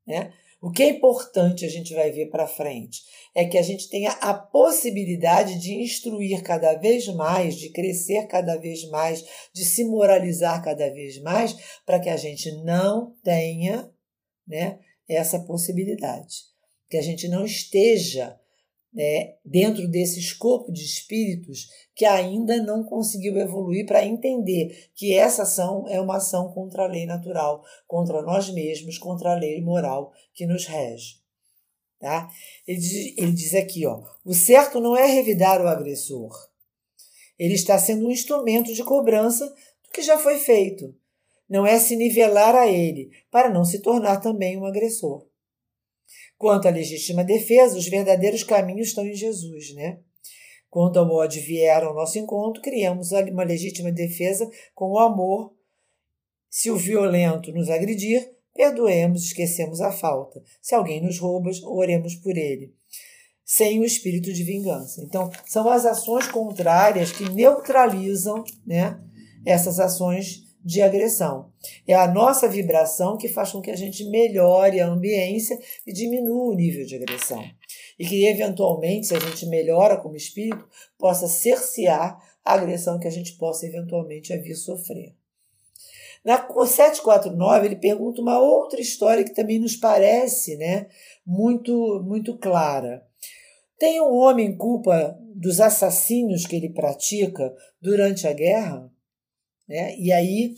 [0.04, 0.34] Né?
[0.62, 3.02] O que é importante a gente vai ver para frente
[3.34, 8.56] é que a gente tenha a possibilidade de instruir cada vez mais, de crescer cada
[8.56, 13.90] vez mais, de se moralizar cada vez mais, para que a gente não tenha
[14.46, 16.44] né, essa possibilidade.
[16.88, 18.38] Que a gente não esteja
[18.92, 25.42] né, dentro desse escopo de espíritos que ainda não conseguiu evoluir para entender que essa
[25.42, 30.12] ação é uma ação contra a lei natural, contra nós mesmos, contra a lei moral
[30.34, 31.22] que nos rege.
[31.98, 32.28] Tá?
[32.66, 36.32] Ele, diz, ele diz aqui: ó, o certo não é revidar o agressor.
[37.38, 40.94] Ele está sendo um instrumento de cobrança do que já foi feito.
[41.48, 45.26] Não é se nivelar a ele, para não se tornar também um agressor.
[46.42, 50.00] Quanto à legítima defesa, os verdadeiros caminhos estão em Jesus, né?
[50.68, 55.54] Quanto ao modo de vier ao nosso encontro, criamos uma legítima defesa com o amor.
[56.50, 60.42] Se o violento nos agredir, perdoemos, esquecemos a falta.
[60.60, 62.74] Se alguém nos rouba, oremos por ele,
[63.44, 65.00] sem o espírito de vingança.
[65.00, 69.00] Então, são as ações contrárias que neutralizam né,
[69.46, 71.50] essas ações de agressão.
[71.86, 76.52] É a nossa vibração que faz com que a gente melhore a ambiência e diminua
[76.52, 77.42] o nível de agressão.
[77.98, 80.66] E que, eventualmente, se a gente melhora como espírito,
[80.98, 85.14] possa cercear a agressão que a gente possa eventualmente vir sofrer.
[86.24, 90.86] Na 749, ele pergunta uma outra história que também nos parece né,
[91.26, 93.04] muito, muito clara.
[93.76, 98.91] Tem um homem culpa dos assassínios que ele pratica durante a guerra?
[99.72, 99.96] Né?
[99.96, 100.54] E aí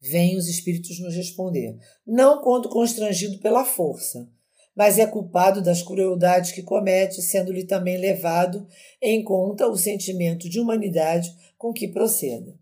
[0.00, 1.76] vêm os espíritos nos responder.
[2.06, 4.26] Não quando constrangido pela força,
[4.74, 8.66] mas é culpado das crueldades que comete, sendo-lhe também levado
[9.02, 12.58] em conta o sentimento de humanidade com que proceda.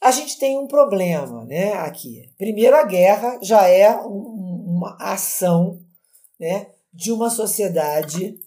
[0.00, 2.32] A gente tem um problema né, aqui.
[2.38, 5.78] Primeiro, a guerra já é um, uma ação
[6.38, 8.40] né, de uma sociedade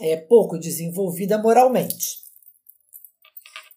[0.00, 2.19] é, pouco desenvolvida moralmente.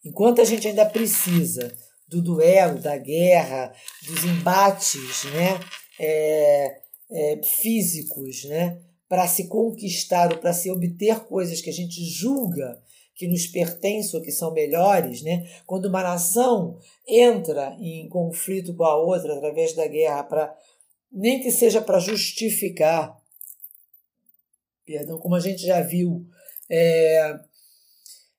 [0.04, 1.74] Enquanto a gente ainda precisa
[2.08, 3.74] do duelo, da guerra,
[4.06, 5.60] dos embates né,
[6.00, 6.82] é,
[7.12, 12.82] é, físicos, né, para se conquistar ou para se obter coisas que a gente julga
[13.16, 15.48] que nos pertencem ou que são melhores, né?
[15.68, 20.56] Quando uma nação entra em conflito com a outra através da guerra para
[21.12, 23.16] nem que seja para justificar,
[24.84, 26.26] perdão, como a gente já viu,
[26.70, 27.40] é,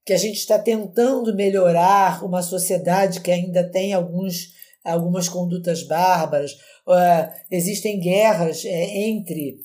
[0.05, 4.53] que a gente está tentando melhorar uma sociedade que ainda tem alguns,
[4.85, 6.53] algumas condutas bárbaras.
[6.87, 9.61] Uh, existem guerras é, entre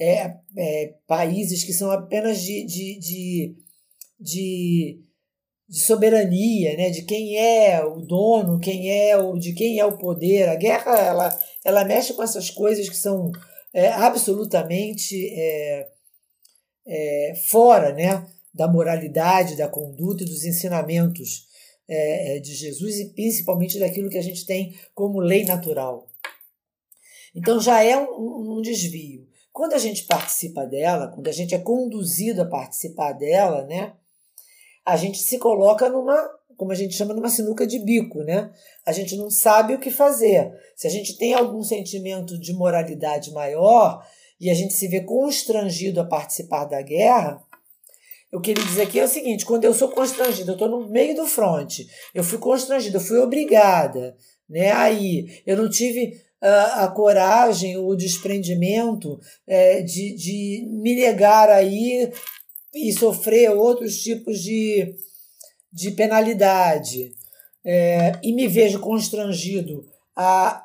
[0.00, 3.56] é, é, países que são apenas de, de, de,
[4.18, 5.00] de,
[5.68, 6.90] de soberania, né?
[6.90, 10.48] de quem é o dono, quem é o, de quem é o poder.
[10.48, 13.30] A guerra ela, ela mexe com essas coisas que são
[13.72, 15.88] é, absolutamente é,
[16.86, 18.26] é, fora né?
[18.54, 21.48] Da moralidade, da conduta e dos ensinamentos
[21.88, 26.08] é, é, de Jesus e principalmente daquilo que a gente tem como lei natural.
[27.34, 29.26] Então já é um, um desvio.
[29.52, 33.92] Quando a gente participa dela, quando a gente é conduzido a participar dela, né,
[34.84, 36.16] a gente se coloca numa,
[36.56, 38.52] como a gente chama, numa sinuca de bico, né?
[38.84, 40.52] A gente não sabe o que fazer.
[40.76, 44.06] Se a gente tem algum sentimento de moralidade maior
[44.40, 47.42] e a gente se vê constrangido a participar da guerra,
[48.34, 51.14] eu queria dizer aqui é o seguinte: quando eu sou constrangida, eu estou no meio
[51.14, 54.16] do fronte, eu fui constrangida, eu fui obrigada,
[54.50, 54.72] né?
[54.72, 62.10] Aí eu não tive uh, a coragem, o desprendimento é, de, de me negar aí
[62.74, 64.96] e sofrer outros tipos de,
[65.72, 67.12] de penalidade.
[67.64, 70.60] É, e me vejo constrangido a,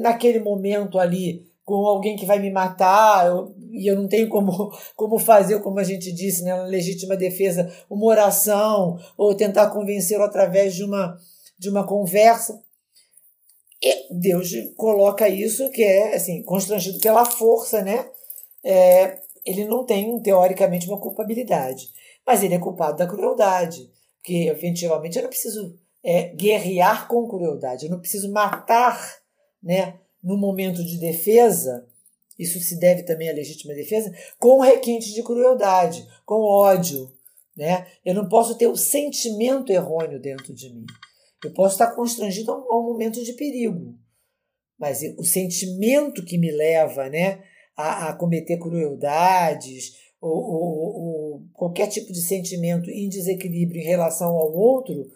[0.00, 4.70] naquele momento ali com alguém que vai me matar, eu, e eu não tenho como,
[4.94, 10.22] como fazer, como a gente disse, né, na legítima defesa, uma oração, ou tentar convencê-lo
[10.22, 11.16] através de uma,
[11.58, 12.62] de uma conversa.
[13.82, 18.08] E Deus coloca isso, que é assim, constrangido pela força, né?
[18.64, 21.88] É, ele não tem, teoricamente, uma culpabilidade.
[22.24, 23.90] Mas ele é culpado da crueldade.
[24.20, 29.16] Porque, efetivamente, eu não preciso é, guerrear com crueldade, eu não preciso matar
[29.62, 31.86] né, no momento de defesa,
[32.42, 37.10] isso se deve também à legítima defesa, com requinte de crueldade, com ódio.
[37.56, 37.86] Né?
[38.04, 40.84] Eu não posso ter o sentimento errôneo dentro de mim.
[41.44, 43.94] Eu posso estar constrangido a um, momento de perigo.
[44.78, 47.42] Mas o sentimento que me leva né,
[47.76, 54.36] a, a cometer crueldades ou, ou, ou qualquer tipo de sentimento em desequilíbrio em relação
[54.36, 55.10] ao outro,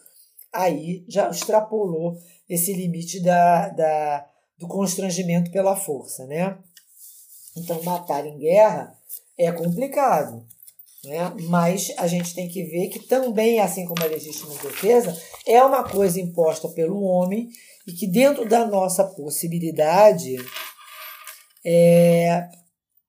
[0.53, 2.19] aí já extrapolou
[2.49, 6.59] esse limite da, da, do constrangimento pela força, né?
[7.57, 8.95] Então, matar em guerra
[9.39, 10.47] é complicado,
[11.05, 11.33] né?
[11.49, 15.85] Mas a gente tem que ver que também, assim como a legítima defesa, é uma
[15.85, 17.49] coisa imposta pelo homem
[17.87, 20.37] e que dentro da nossa possibilidade
[21.65, 22.49] é,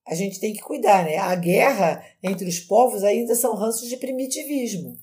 [0.07, 1.17] a gente tem que cuidar, né?
[1.17, 4.97] A guerra entre os povos ainda são ranços de primitivismo.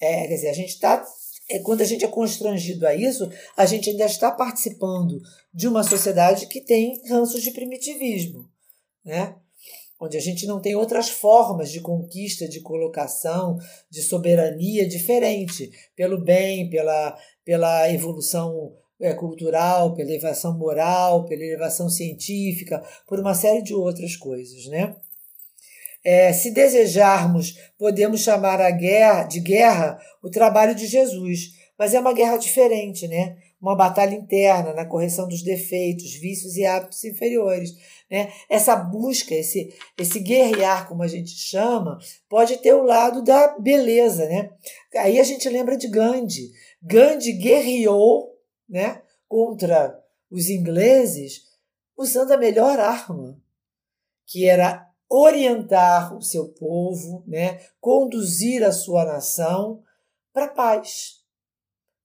[0.00, 1.04] É, quer dizer, a gente está
[1.50, 5.20] é, quando a gente é constrangido a isso, a gente ainda está participando
[5.52, 8.48] de uma sociedade que tem ranços de primitivismo,
[9.04, 9.34] né?
[10.00, 13.58] onde a gente não tem outras formas de conquista, de colocação,
[13.90, 21.90] de soberania diferente, pelo bem, pela, pela evolução é, cultural, pela elevação moral, pela elevação
[21.90, 24.96] científica, por uma série de outras coisas, né?
[26.02, 32.00] É, se desejarmos, podemos chamar a guerra de guerra o trabalho de Jesus, mas é
[32.00, 33.36] uma guerra diferente, né?
[33.60, 37.72] Uma batalha interna na correção dos defeitos, vícios e hábitos inferiores.
[38.10, 38.32] Né?
[38.48, 41.98] Essa busca, esse, esse guerrear, como a gente chama,
[42.28, 44.26] pode ter o lado da beleza.
[44.26, 44.50] Né?
[44.96, 46.50] Aí a gente lembra de Gandhi.
[46.82, 48.34] Gandhi guerreou
[48.68, 50.00] né, contra
[50.30, 51.50] os ingleses
[51.96, 53.38] usando a melhor arma,
[54.26, 59.82] que era orientar o seu povo, né, conduzir a sua nação
[60.32, 61.24] para a paz,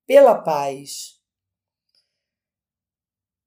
[0.08, 1.15] pela paz,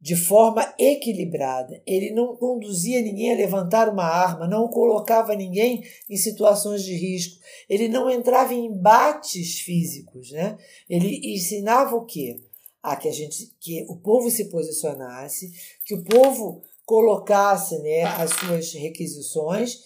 [0.00, 1.82] de forma equilibrada.
[1.86, 7.40] Ele não conduzia ninguém a levantar uma arma, não colocava ninguém em situações de risco.
[7.68, 10.56] Ele não entrava em embates físicos, né?
[10.88, 12.40] Ele ensinava o quê?
[12.80, 15.50] A que a gente que o povo se posicionasse,
[15.84, 19.80] que o povo colocasse né, as suas requisições,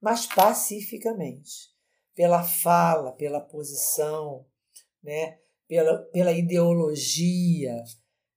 [0.00, 1.70] mas pacificamente,
[2.14, 4.44] pela fala, pela posição,
[5.02, 7.82] né, pela, pela ideologia.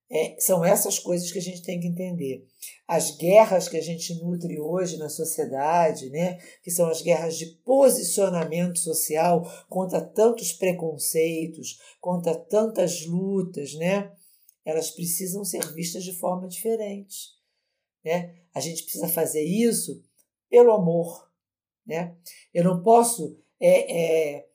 [0.10, 2.46] É, são essas coisas que a gente tem que entender.
[2.88, 7.48] As guerras que a gente nutre hoje na sociedade, né, que são as guerras de
[7.66, 14.12] posicionamento social contra tantos preconceitos, contra tantas lutas, né,
[14.64, 17.36] elas precisam ser vistas de forma diferente.
[18.04, 18.36] Né?
[18.54, 20.04] A gente precisa fazer isso
[20.50, 21.30] pelo amor.
[21.86, 22.16] Né?
[22.54, 24.48] Eu não posso é, é,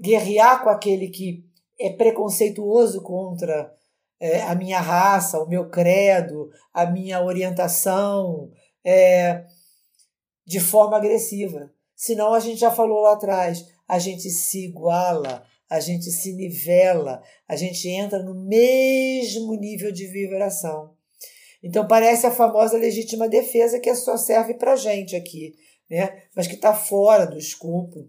[0.00, 1.44] guerrear com aquele que
[1.78, 3.76] é preconceituoso contra
[4.20, 8.50] é, a minha raça, o meu credo, a minha orientação,
[8.84, 9.44] é,
[10.46, 11.70] de forma agressiva.
[11.94, 17.22] Senão a gente já falou lá atrás, a gente se iguala, a gente se nivela,
[17.46, 20.96] a gente entra no mesmo nível de vibração.
[21.62, 25.54] Então parece a famosa legítima defesa que só serve para gente aqui,
[25.90, 26.22] né?
[26.34, 28.08] mas que está fora do escopo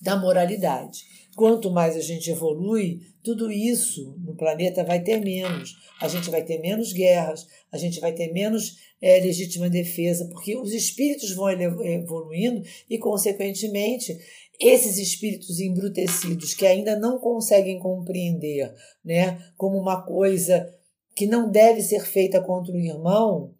[0.00, 1.04] da moralidade.
[1.36, 5.76] Quanto mais a gente evolui, tudo isso no planeta vai ter menos.
[6.00, 10.56] A gente vai ter menos guerras, a gente vai ter menos é, legítima defesa, porque
[10.56, 14.18] os espíritos vão evoluindo e, consequentemente,
[14.58, 18.72] esses espíritos embrutecidos que ainda não conseguem compreender,
[19.04, 20.68] né, como uma coisa
[21.14, 23.54] que não deve ser feita contra o irmão,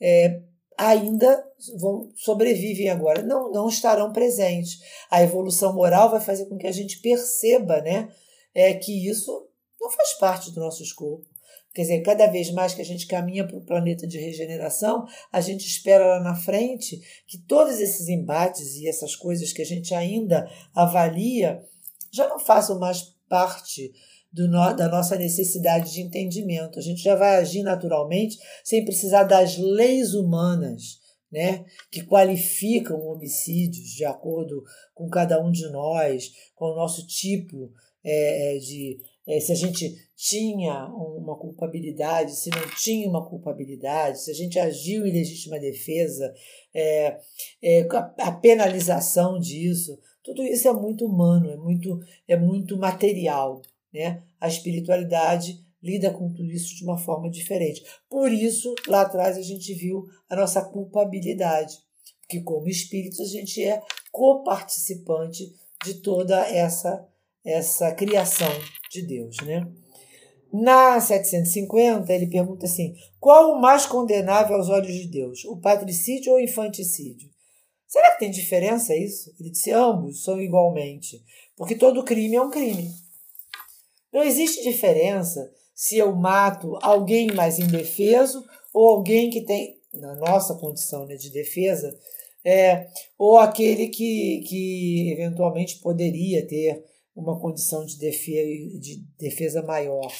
[0.00, 0.40] é,
[0.76, 1.44] ainda
[1.78, 4.78] vão, sobrevivem agora, não, não estarão presentes.
[5.10, 8.08] A evolução moral vai fazer com que a gente perceba né,
[8.54, 9.46] é, que isso
[9.80, 11.26] não faz parte do nosso escopo.
[11.72, 15.40] Quer dizer, cada vez mais que a gente caminha para o planeta de regeneração, a
[15.40, 19.94] gente espera lá na frente que todos esses embates e essas coisas que a gente
[19.94, 21.64] ainda avalia
[22.10, 23.92] já não façam mais parte
[24.32, 26.78] do no, da nossa necessidade de entendimento.
[26.78, 31.00] A gente já vai agir naturalmente sem precisar das leis humanas.
[31.32, 37.70] Né, que qualificam homicídios de acordo com cada um de nós, com o nosso tipo
[38.04, 44.20] é, é de, é, se a gente tinha uma culpabilidade, se não tinha uma culpabilidade,
[44.20, 46.34] se a gente agiu em legítima defesa,
[46.74, 47.20] é,
[47.62, 47.86] é,
[48.18, 53.62] a penalização disso, tudo isso é muito humano, é muito, é muito material.
[53.92, 54.22] Né?
[54.40, 57.82] A espiritualidade lida com tudo isso de uma forma diferente.
[58.08, 61.76] Por isso, lá atrás, a gente viu a nossa culpabilidade,
[62.20, 63.82] porque, como espíritos, a gente é
[64.12, 65.52] coparticipante
[65.84, 67.06] de toda essa
[67.44, 68.52] essa criação
[68.90, 69.66] de Deus, né?
[70.52, 76.32] Na 750, ele pergunta assim: qual o mais condenável aos olhos de Deus, o patricídio
[76.32, 77.30] ou o infanticídio?
[77.86, 79.32] Será que tem diferença isso?
[79.38, 81.22] Ele disse: ambos são igualmente,
[81.56, 82.90] porque todo crime é um crime.
[84.12, 90.54] Não existe diferença se eu mato alguém mais indefeso ou alguém que tem, na nossa
[90.54, 91.96] condição né, de defesa,
[92.44, 92.86] é,
[93.18, 96.84] ou aquele que, que eventualmente poderia ter
[97.14, 100.12] uma condição de defesa, de defesa maior.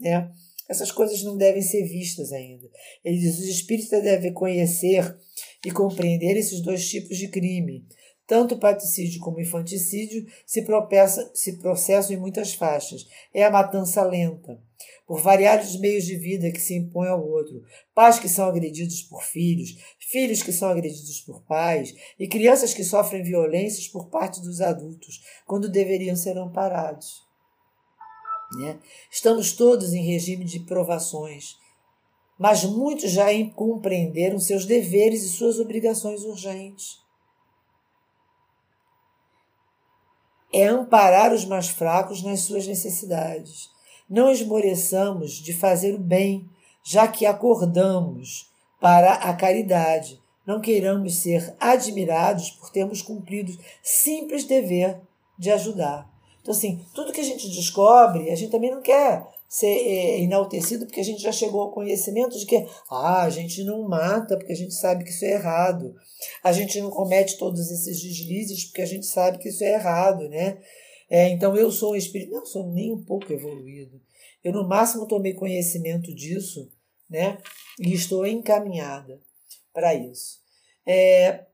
[0.00, 0.30] Né?
[0.68, 2.68] Essas coisas não devem ser vistas ainda.
[3.04, 5.16] Ele diz: os espíritos devem conhecer
[5.64, 7.86] e compreender esses dois tipos de crime.
[8.28, 13.08] Tanto patricídio como infanticídio se, propessa, se processam em muitas faixas.
[13.32, 14.60] É a matança lenta
[15.06, 17.64] por variados meios de vida que se impõem ao outro,
[17.94, 22.84] pais que são agredidos por filhos, filhos que são agredidos por pais e crianças que
[22.84, 27.26] sofrem violências por parte dos adultos, quando deveriam ser amparados.
[28.58, 28.78] Né?
[29.10, 31.56] Estamos todos em regime de provações,
[32.38, 37.07] mas muitos já compreenderam seus deveres e suas obrigações urgentes.
[40.52, 43.68] É amparar os mais fracos nas suas necessidades
[44.08, 46.48] não esmoreçamos de fazer o bem,
[46.82, 50.18] já que acordamos para a caridade.
[50.46, 54.98] Não queiramos ser admirados por termos cumprido simples dever
[55.38, 56.08] de ajudar.
[56.40, 60.84] Então, assim, tudo que a gente descobre, a gente também não quer ser é, enaltecido
[60.84, 62.56] porque a gente já chegou ao conhecimento de que
[62.90, 65.94] ah, a gente não mata porque a gente sabe que isso é errado.
[66.44, 70.28] A gente não comete todos esses deslizes porque a gente sabe que isso é errado,
[70.28, 70.58] né?
[71.08, 73.98] É, então eu sou um espírito, não sou nem um pouco evoluído.
[74.44, 76.70] Eu no máximo tomei conhecimento disso,
[77.08, 77.38] né?
[77.80, 79.18] E estou encaminhada
[79.72, 80.40] para isso.
[80.84, 81.46] É,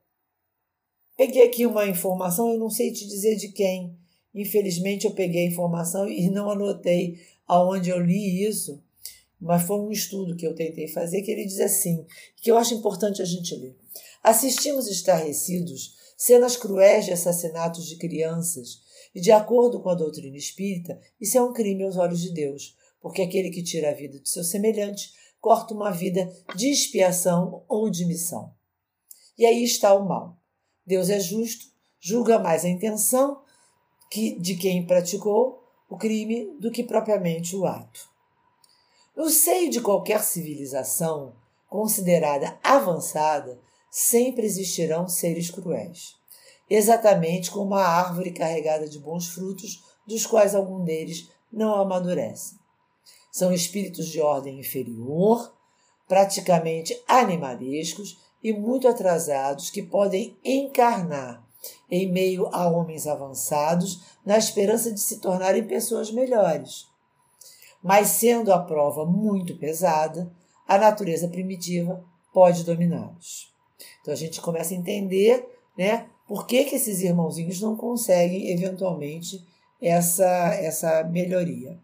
[1.15, 3.97] peguei aqui uma informação, eu não sei te dizer de quem.
[4.33, 7.17] Infelizmente eu peguei a informação e não anotei
[7.47, 8.81] aonde eu li isso,
[9.39, 12.05] mas foi um estudo que eu tentei fazer que ele diz assim,
[12.37, 13.75] que eu acho importante a gente ler.
[14.23, 18.81] Assistimos estarrecidos cenas cruéis de assassinatos de crianças
[19.13, 22.75] e, de acordo com a doutrina espírita, isso é um crime aos olhos de Deus,
[23.01, 27.89] porque aquele que tira a vida de seu semelhante corta uma vida de expiação ou
[27.89, 28.51] de missão.
[29.37, 30.41] E aí está o mal.
[30.85, 31.65] Deus é justo,
[31.99, 33.41] julga mais a intenção
[34.09, 38.09] que, de quem praticou o crime do que propriamente o ato.
[39.15, 41.35] No seio de qualquer civilização
[41.69, 43.59] considerada avançada,
[43.89, 46.15] sempre existirão seres cruéis
[46.69, 52.55] exatamente como a árvore carregada de bons frutos, dos quais algum deles não amadurece.
[53.31, 55.53] São espíritos de ordem inferior,
[56.07, 61.44] praticamente animalescos e muito atrasados que podem encarnar
[61.89, 66.87] em meio a homens avançados na esperança de se tornarem pessoas melhores.
[67.83, 70.31] Mas sendo a prova muito pesada,
[70.67, 72.03] a natureza primitiva
[72.33, 73.53] pode dominá-los.
[74.01, 75.47] Então a gente começa a entender,
[75.77, 79.39] né, por que, que esses irmãozinhos não conseguem, eventualmente,
[79.81, 81.79] essa, essa melhoria?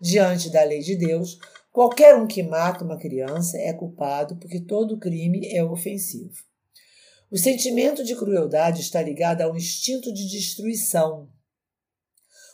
[0.00, 1.38] Diante da lei de Deus,
[1.72, 6.49] qualquer um que mata uma criança é culpado porque todo crime é ofensivo.
[7.30, 11.30] O sentimento de crueldade está ligado a um instinto de destruição.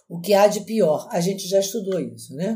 [0.07, 2.55] O que há de pior, a gente já estudou isso, né?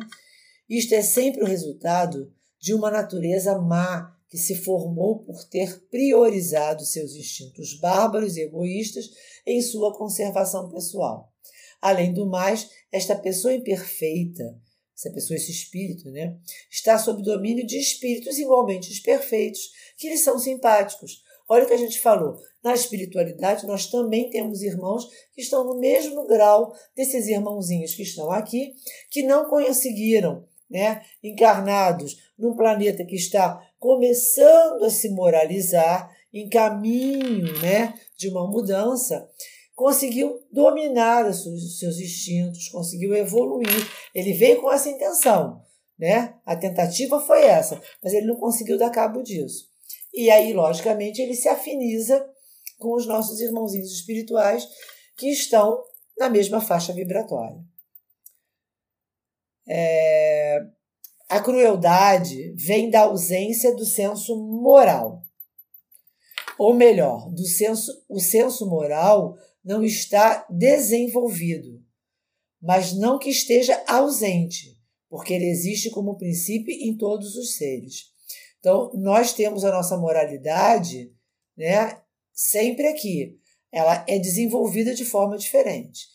[0.69, 6.85] Isto é sempre o resultado de uma natureza má que se formou por ter priorizado
[6.85, 9.11] seus instintos bárbaros e egoístas
[9.47, 11.33] em sua conservação pessoal.
[11.81, 14.61] Além do mais, esta pessoa imperfeita,
[14.95, 16.37] essa pessoa, esse espírito, né,
[16.71, 21.23] está sob domínio de espíritos igualmente perfeitos, que lhe são simpáticos.
[21.53, 22.39] Olha o que a gente falou.
[22.63, 28.31] Na espiritualidade, nós também temos irmãos que estão no mesmo grau desses irmãozinhos que estão
[28.31, 28.73] aqui,
[29.11, 37.61] que não conseguiram, né, encarnados num planeta que está começando a se moralizar, em caminho
[37.61, 39.29] né, de uma mudança,
[39.75, 41.43] conseguiu dominar os
[41.81, 43.91] seus instintos, conseguiu evoluir.
[44.15, 45.61] Ele veio com essa intenção,
[45.99, 46.35] né?
[46.47, 49.70] A tentativa foi essa, mas ele não conseguiu dar cabo disso.
[50.13, 52.29] E aí, logicamente, ele se afiniza
[52.79, 54.67] com os nossos irmãozinhos espirituais
[55.17, 55.83] que estão
[56.19, 57.63] na mesma faixa vibratória.
[59.69, 60.59] É,
[61.29, 65.23] a crueldade vem da ausência do senso moral.
[66.59, 71.81] Ou melhor, do senso, o senso moral não está desenvolvido,
[72.61, 74.77] mas não que esteja ausente,
[75.09, 78.11] porque ele existe como princípio em todos os seres.
[78.61, 81.13] Então, nós temos a nossa moralidade,
[81.57, 82.01] né,
[82.33, 83.37] sempre aqui.
[83.73, 86.07] Ela é desenvolvida de forma diferente.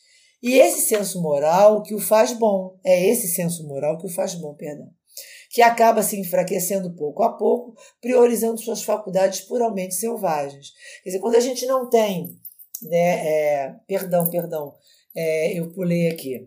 [0.41, 4.35] E esse senso moral que o faz bom, é esse senso moral que o faz
[4.35, 4.93] bom, perdão
[5.55, 10.73] que acaba se enfraquecendo pouco a pouco, priorizando suas faculdades puramente selvagens.
[11.01, 12.37] Quer dizer, quando a gente não tem,
[12.81, 14.75] né, é, perdão, perdão,
[15.15, 16.45] é, eu pulei aqui,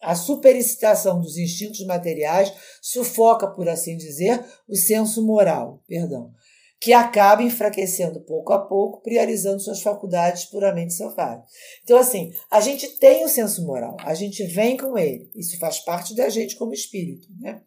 [0.00, 6.32] a superexcitação dos instintos materiais sufoca, por assim dizer, o senso moral, perdão
[6.80, 11.44] que acaba enfraquecendo pouco a pouco, priorizando suas faculdades puramente selvagens.
[11.84, 15.80] Então, assim, a gente tem o senso moral, a gente vem com ele, isso faz
[15.80, 17.28] parte da gente como espírito.
[17.38, 17.60] Né?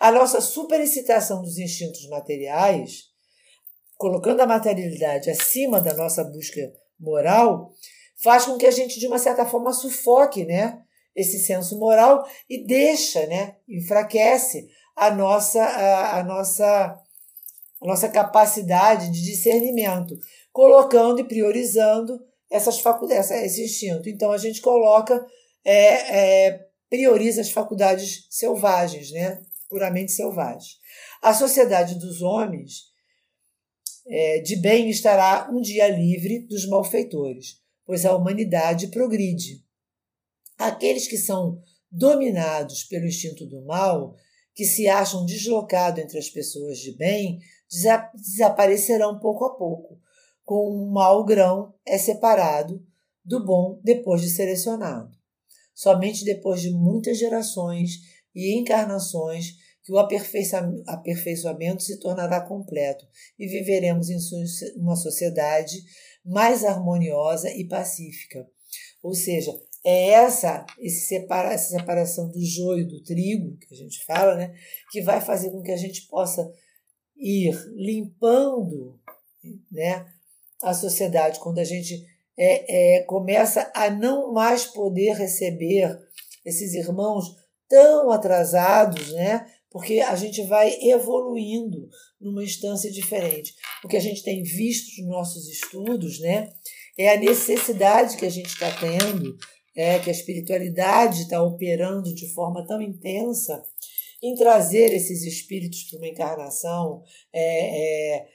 [0.00, 3.04] A nossa superexcitação dos instintos materiais,
[3.96, 6.60] colocando a materialidade acima da nossa busca
[6.98, 7.70] moral,
[8.20, 10.82] faz com que a gente, de uma certa forma, sufoque né,
[11.16, 17.02] esse senso moral e deixa, né, enfraquece a nossa, a, a nossa
[17.82, 20.18] a nossa capacidade de discernimento,
[20.50, 22.18] colocando e priorizando
[22.50, 24.08] essas faculdades, esse instinto.
[24.08, 25.24] Então a gente coloca,
[25.64, 29.42] é, é, prioriza as faculdades selvagens, né?
[29.68, 30.78] puramente selvagens.
[31.20, 32.84] A sociedade dos homens
[34.08, 39.65] é, de bem estará um dia livre dos malfeitores, pois a humanidade progride.
[40.58, 44.14] Aqueles que são dominados pelo instinto do mal,
[44.54, 47.38] que se acham deslocados entre as pessoas de bem,
[48.14, 50.00] desaparecerão pouco a pouco,
[50.44, 52.82] com um mau grão é separado
[53.24, 55.10] do bom depois de selecionado.
[55.74, 57.98] Somente depois de muitas gerações
[58.34, 63.06] e encarnações que o aperfeiçoamento se tornará completo
[63.38, 64.18] e viveremos em
[64.76, 65.76] uma sociedade
[66.24, 68.48] mais harmoniosa e pacífica.
[69.02, 69.52] Ou seja,
[69.88, 74.52] é essa, esse separa, essa separação do joio do trigo, que a gente fala, né,
[74.90, 76.50] que vai fazer com que a gente possa
[77.16, 78.98] ir limpando
[79.70, 80.04] né,
[80.60, 82.04] a sociedade, quando a gente
[82.36, 85.96] é, é, começa a não mais poder receber
[86.44, 87.36] esses irmãos
[87.68, 89.46] tão atrasados, né?
[89.70, 91.88] Porque a gente vai evoluindo
[92.20, 93.54] numa instância diferente.
[93.84, 96.48] O que a gente tem visto nos nossos estudos, né?
[96.98, 99.36] É a necessidade que a gente está tendo,
[99.76, 103.62] é que a espiritualidade está operando de forma tão intensa
[104.22, 107.02] em trazer esses espíritos para uma encarnação,
[107.32, 108.28] é, é,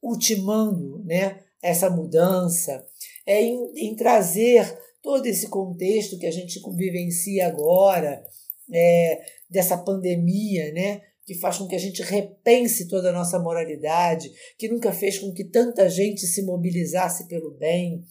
[0.00, 2.86] ultimando né, essa mudança,
[3.26, 8.24] é em, em, trazer todo esse contexto que a gente vivencia agora,
[8.72, 14.30] é, dessa pandemia, né, que faz com que a gente repense toda a nossa moralidade,
[14.56, 18.04] que nunca fez com que tanta gente se mobilizasse pelo bem,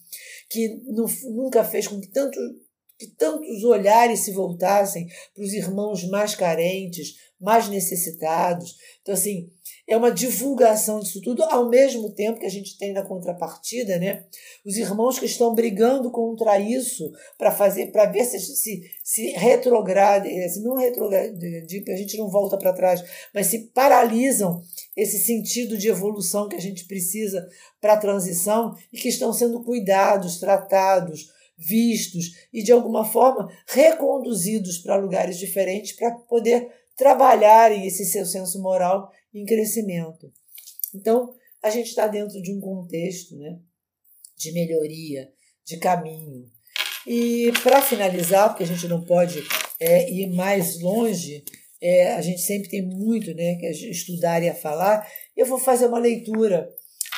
[0.49, 0.81] que
[1.31, 2.37] nunca fez com que tanto
[2.97, 8.75] que tantos olhares se voltassem para os irmãos mais carentes, mais necessitados.
[9.01, 9.51] Então, assim,
[9.87, 14.25] é uma divulgação disso tudo, ao mesmo tempo que a gente tem na contrapartida, né?
[14.65, 20.29] Os irmãos que estão brigando contra isso para fazer, para ver se se, se retrograde,
[20.49, 21.37] se não retrograde,
[21.87, 24.61] a gente não volta para trás, mas se paralisam
[24.97, 27.47] esse sentido de evolução que a gente precisa
[27.79, 34.79] para a transição e que estão sendo cuidados, tratados, vistos e, de alguma forma, reconduzidos
[34.79, 40.31] para lugares diferentes para poder trabalharem esse seu senso moral em crescimento.
[40.93, 43.59] Então, a gente está dentro de um contexto né,
[44.37, 45.29] de melhoria,
[45.65, 46.49] de caminho.
[47.05, 49.43] E para finalizar, porque a gente não pode
[49.79, 51.43] é, ir mais longe
[51.81, 55.07] é, a gente sempre tem muito né, que estudar e a falar.
[55.37, 56.67] Eu vou fazer uma leitura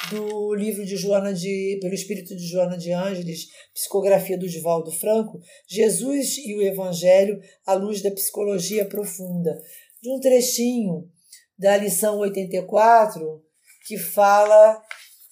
[0.09, 5.39] do livro de Joana de, pelo espírito de Joana de Ângeles, psicografia do Divaldo Franco,
[5.69, 9.57] Jesus e o Evangelho à luz da psicologia profunda,
[10.01, 11.09] de um trechinho
[11.57, 13.43] da lição 84
[13.85, 14.81] que fala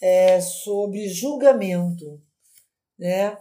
[0.02, 2.22] é, sobre julgamento,
[2.98, 3.38] né?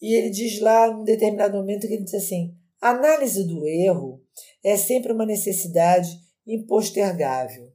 [0.00, 4.22] E ele diz lá, num determinado momento, que ele diz assim: análise do erro
[4.64, 6.10] é sempre uma necessidade
[6.46, 7.72] impostergável.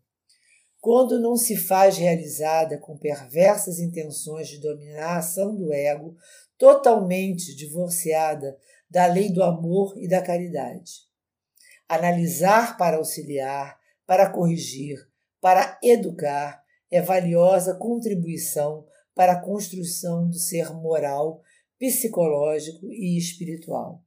[0.79, 6.15] Quando não se faz realizada com perversas intenções de dominar a ação do ego,
[6.57, 8.57] totalmente divorciada
[8.89, 10.91] da lei do amor e da caridade.
[11.87, 13.80] Analisar para auxiliar,
[14.11, 14.97] para corrigir,
[15.39, 18.85] para educar é valiosa contribuição
[19.15, 21.41] para a construção do ser moral,
[21.79, 24.03] psicológico e espiritual.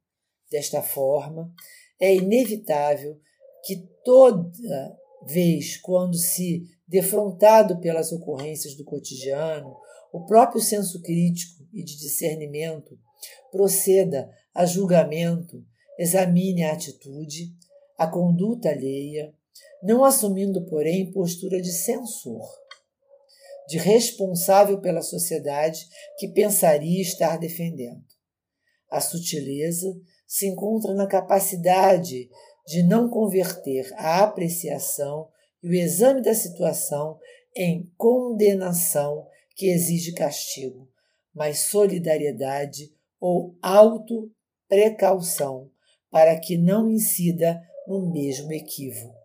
[0.51, 1.51] Desta forma,
[1.99, 3.19] é inevitável
[3.63, 4.95] que toda
[5.27, 9.75] vez quando se defrontado pelas ocorrências do cotidiano,
[10.13, 12.95] o próprio senso crítico e de discernimento
[13.51, 15.65] proceda a julgamento,
[15.97, 17.55] examine a atitude,
[17.97, 19.33] a conduta alheia,
[19.85, 22.43] não assumindo, porém, postura de censor,
[23.67, 25.85] de responsável pela sociedade
[26.17, 28.03] que pensaria estar defendendo.
[28.89, 29.95] A sutileza
[30.27, 32.27] se encontra na capacidade
[32.65, 35.29] de não converter a apreciação
[35.61, 37.19] e o exame da situação
[37.55, 40.89] em condenação que exige castigo,
[41.31, 45.69] mas solidariedade ou auto-precaução
[46.09, 49.24] para que não incida no mesmo equívoco.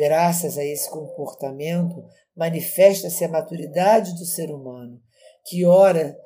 [0.00, 2.02] Graças a esse comportamento,
[2.34, 4.98] manifesta-se a maturidade do ser humano,
[5.44, 6.18] que ora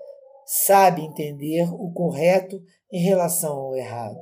[0.47, 2.63] sabe entender o correto
[2.93, 4.21] em relação ao errado.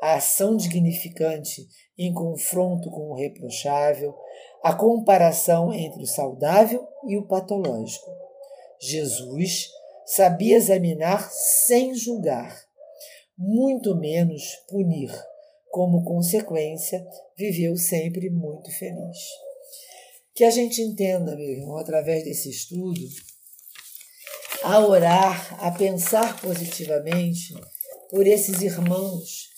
[0.00, 1.66] A ação dignificante
[1.98, 4.14] em confronto com o reprochável,
[4.62, 8.08] a comparação entre o saudável e o patológico.
[8.80, 9.68] Jesus
[10.06, 12.56] sabia examinar sem julgar,
[13.36, 15.10] muito menos punir.
[15.70, 17.04] Como consequência,
[17.36, 19.18] viveu sempre muito feliz.
[20.34, 23.00] Que a gente entenda, meu irmão, através desse estudo,
[24.62, 27.54] a orar, a pensar positivamente
[28.10, 29.48] por esses irmãos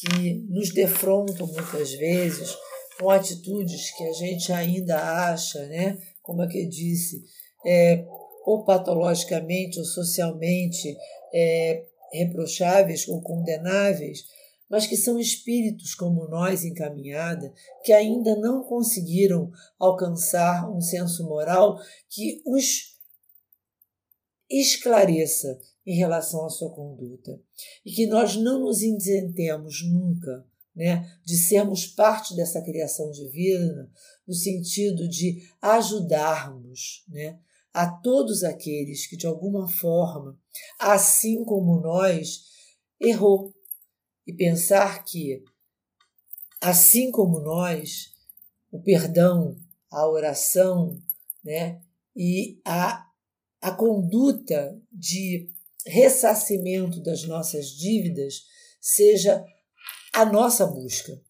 [0.00, 2.54] que nos defrontam muitas vezes
[2.98, 4.96] com atitudes que a gente ainda
[5.30, 7.22] acha, né, como é que eu disse,
[7.64, 8.04] é,
[8.44, 10.96] ou patologicamente ou socialmente
[11.34, 14.24] é, reprocháveis ou condenáveis,
[14.68, 17.52] mas que são espíritos como nós encaminhada,
[17.84, 22.96] que ainda não conseguiram alcançar um senso moral que os
[24.48, 27.40] esclareça em relação à sua conduta.
[27.84, 30.44] E que nós não nos isentemos nunca
[30.74, 33.90] né, de sermos parte dessa criação divina
[34.26, 37.38] no sentido de ajudarmos né,
[37.72, 40.38] a todos aqueles que de alguma forma,
[40.78, 42.44] assim como nós,
[43.00, 43.54] errou
[44.26, 45.44] e pensar que
[46.60, 48.12] assim como nós,
[48.70, 49.56] o perdão,
[49.90, 51.00] a oração,
[51.44, 51.80] né,
[52.14, 53.06] e a
[53.66, 55.50] a conduta de
[55.84, 58.44] ressarcimento das nossas dívidas
[58.80, 59.44] seja
[60.12, 61.20] a nossa busca,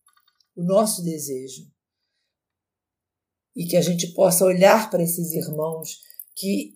[0.55, 1.67] o nosso desejo.
[3.55, 6.03] E que a gente possa olhar para esses irmãos
[6.35, 6.75] que,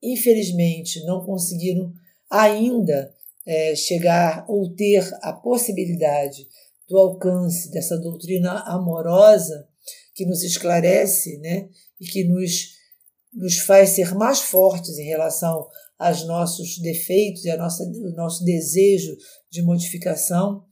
[0.00, 1.92] infelizmente, não conseguiram
[2.30, 3.12] ainda
[3.46, 6.46] é, chegar ou ter a possibilidade
[6.88, 9.68] do alcance dessa doutrina amorosa
[10.14, 11.68] que nos esclarece né,
[12.00, 12.74] e que nos
[13.34, 15.68] nos faz ser mais fortes em relação
[15.98, 17.84] aos nossos defeitos e ao nosso,
[18.14, 19.16] nosso desejo
[19.50, 20.64] de modificação,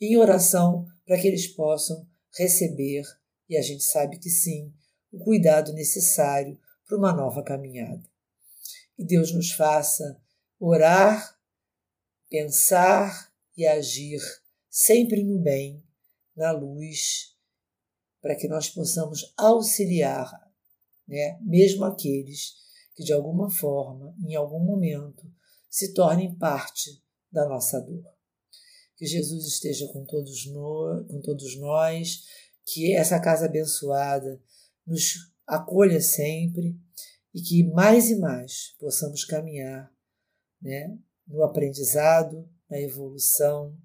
[0.00, 2.06] em oração para que eles possam
[2.38, 3.02] receber,
[3.48, 4.72] e a gente sabe que sim,
[5.12, 8.02] o cuidado necessário para uma nova caminhada.
[8.98, 10.20] E Deus nos faça
[10.58, 11.35] orar,
[12.28, 14.20] pensar e agir
[14.68, 15.82] sempre no bem,
[16.36, 17.34] na luz,
[18.20, 20.46] para que nós possamos auxiliar
[21.06, 21.38] né?
[21.42, 22.54] mesmo aqueles
[22.94, 25.30] que de alguma forma, em algum momento,
[25.68, 28.04] se tornem parte da nossa dor.
[28.96, 32.22] Que Jesus esteja com todos, no, com todos nós,
[32.64, 34.40] que essa casa abençoada
[34.86, 35.14] nos
[35.46, 36.74] acolha sempre
[37.34, 39.92] e que mais e mais possamos caminhar
[40.60, 43.76] né, no aprendizado, na evolução,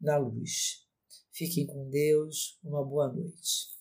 [0.00, 0.84] na luz.
[1.32, 3.73] Fiquem com Deus, uma boa noite.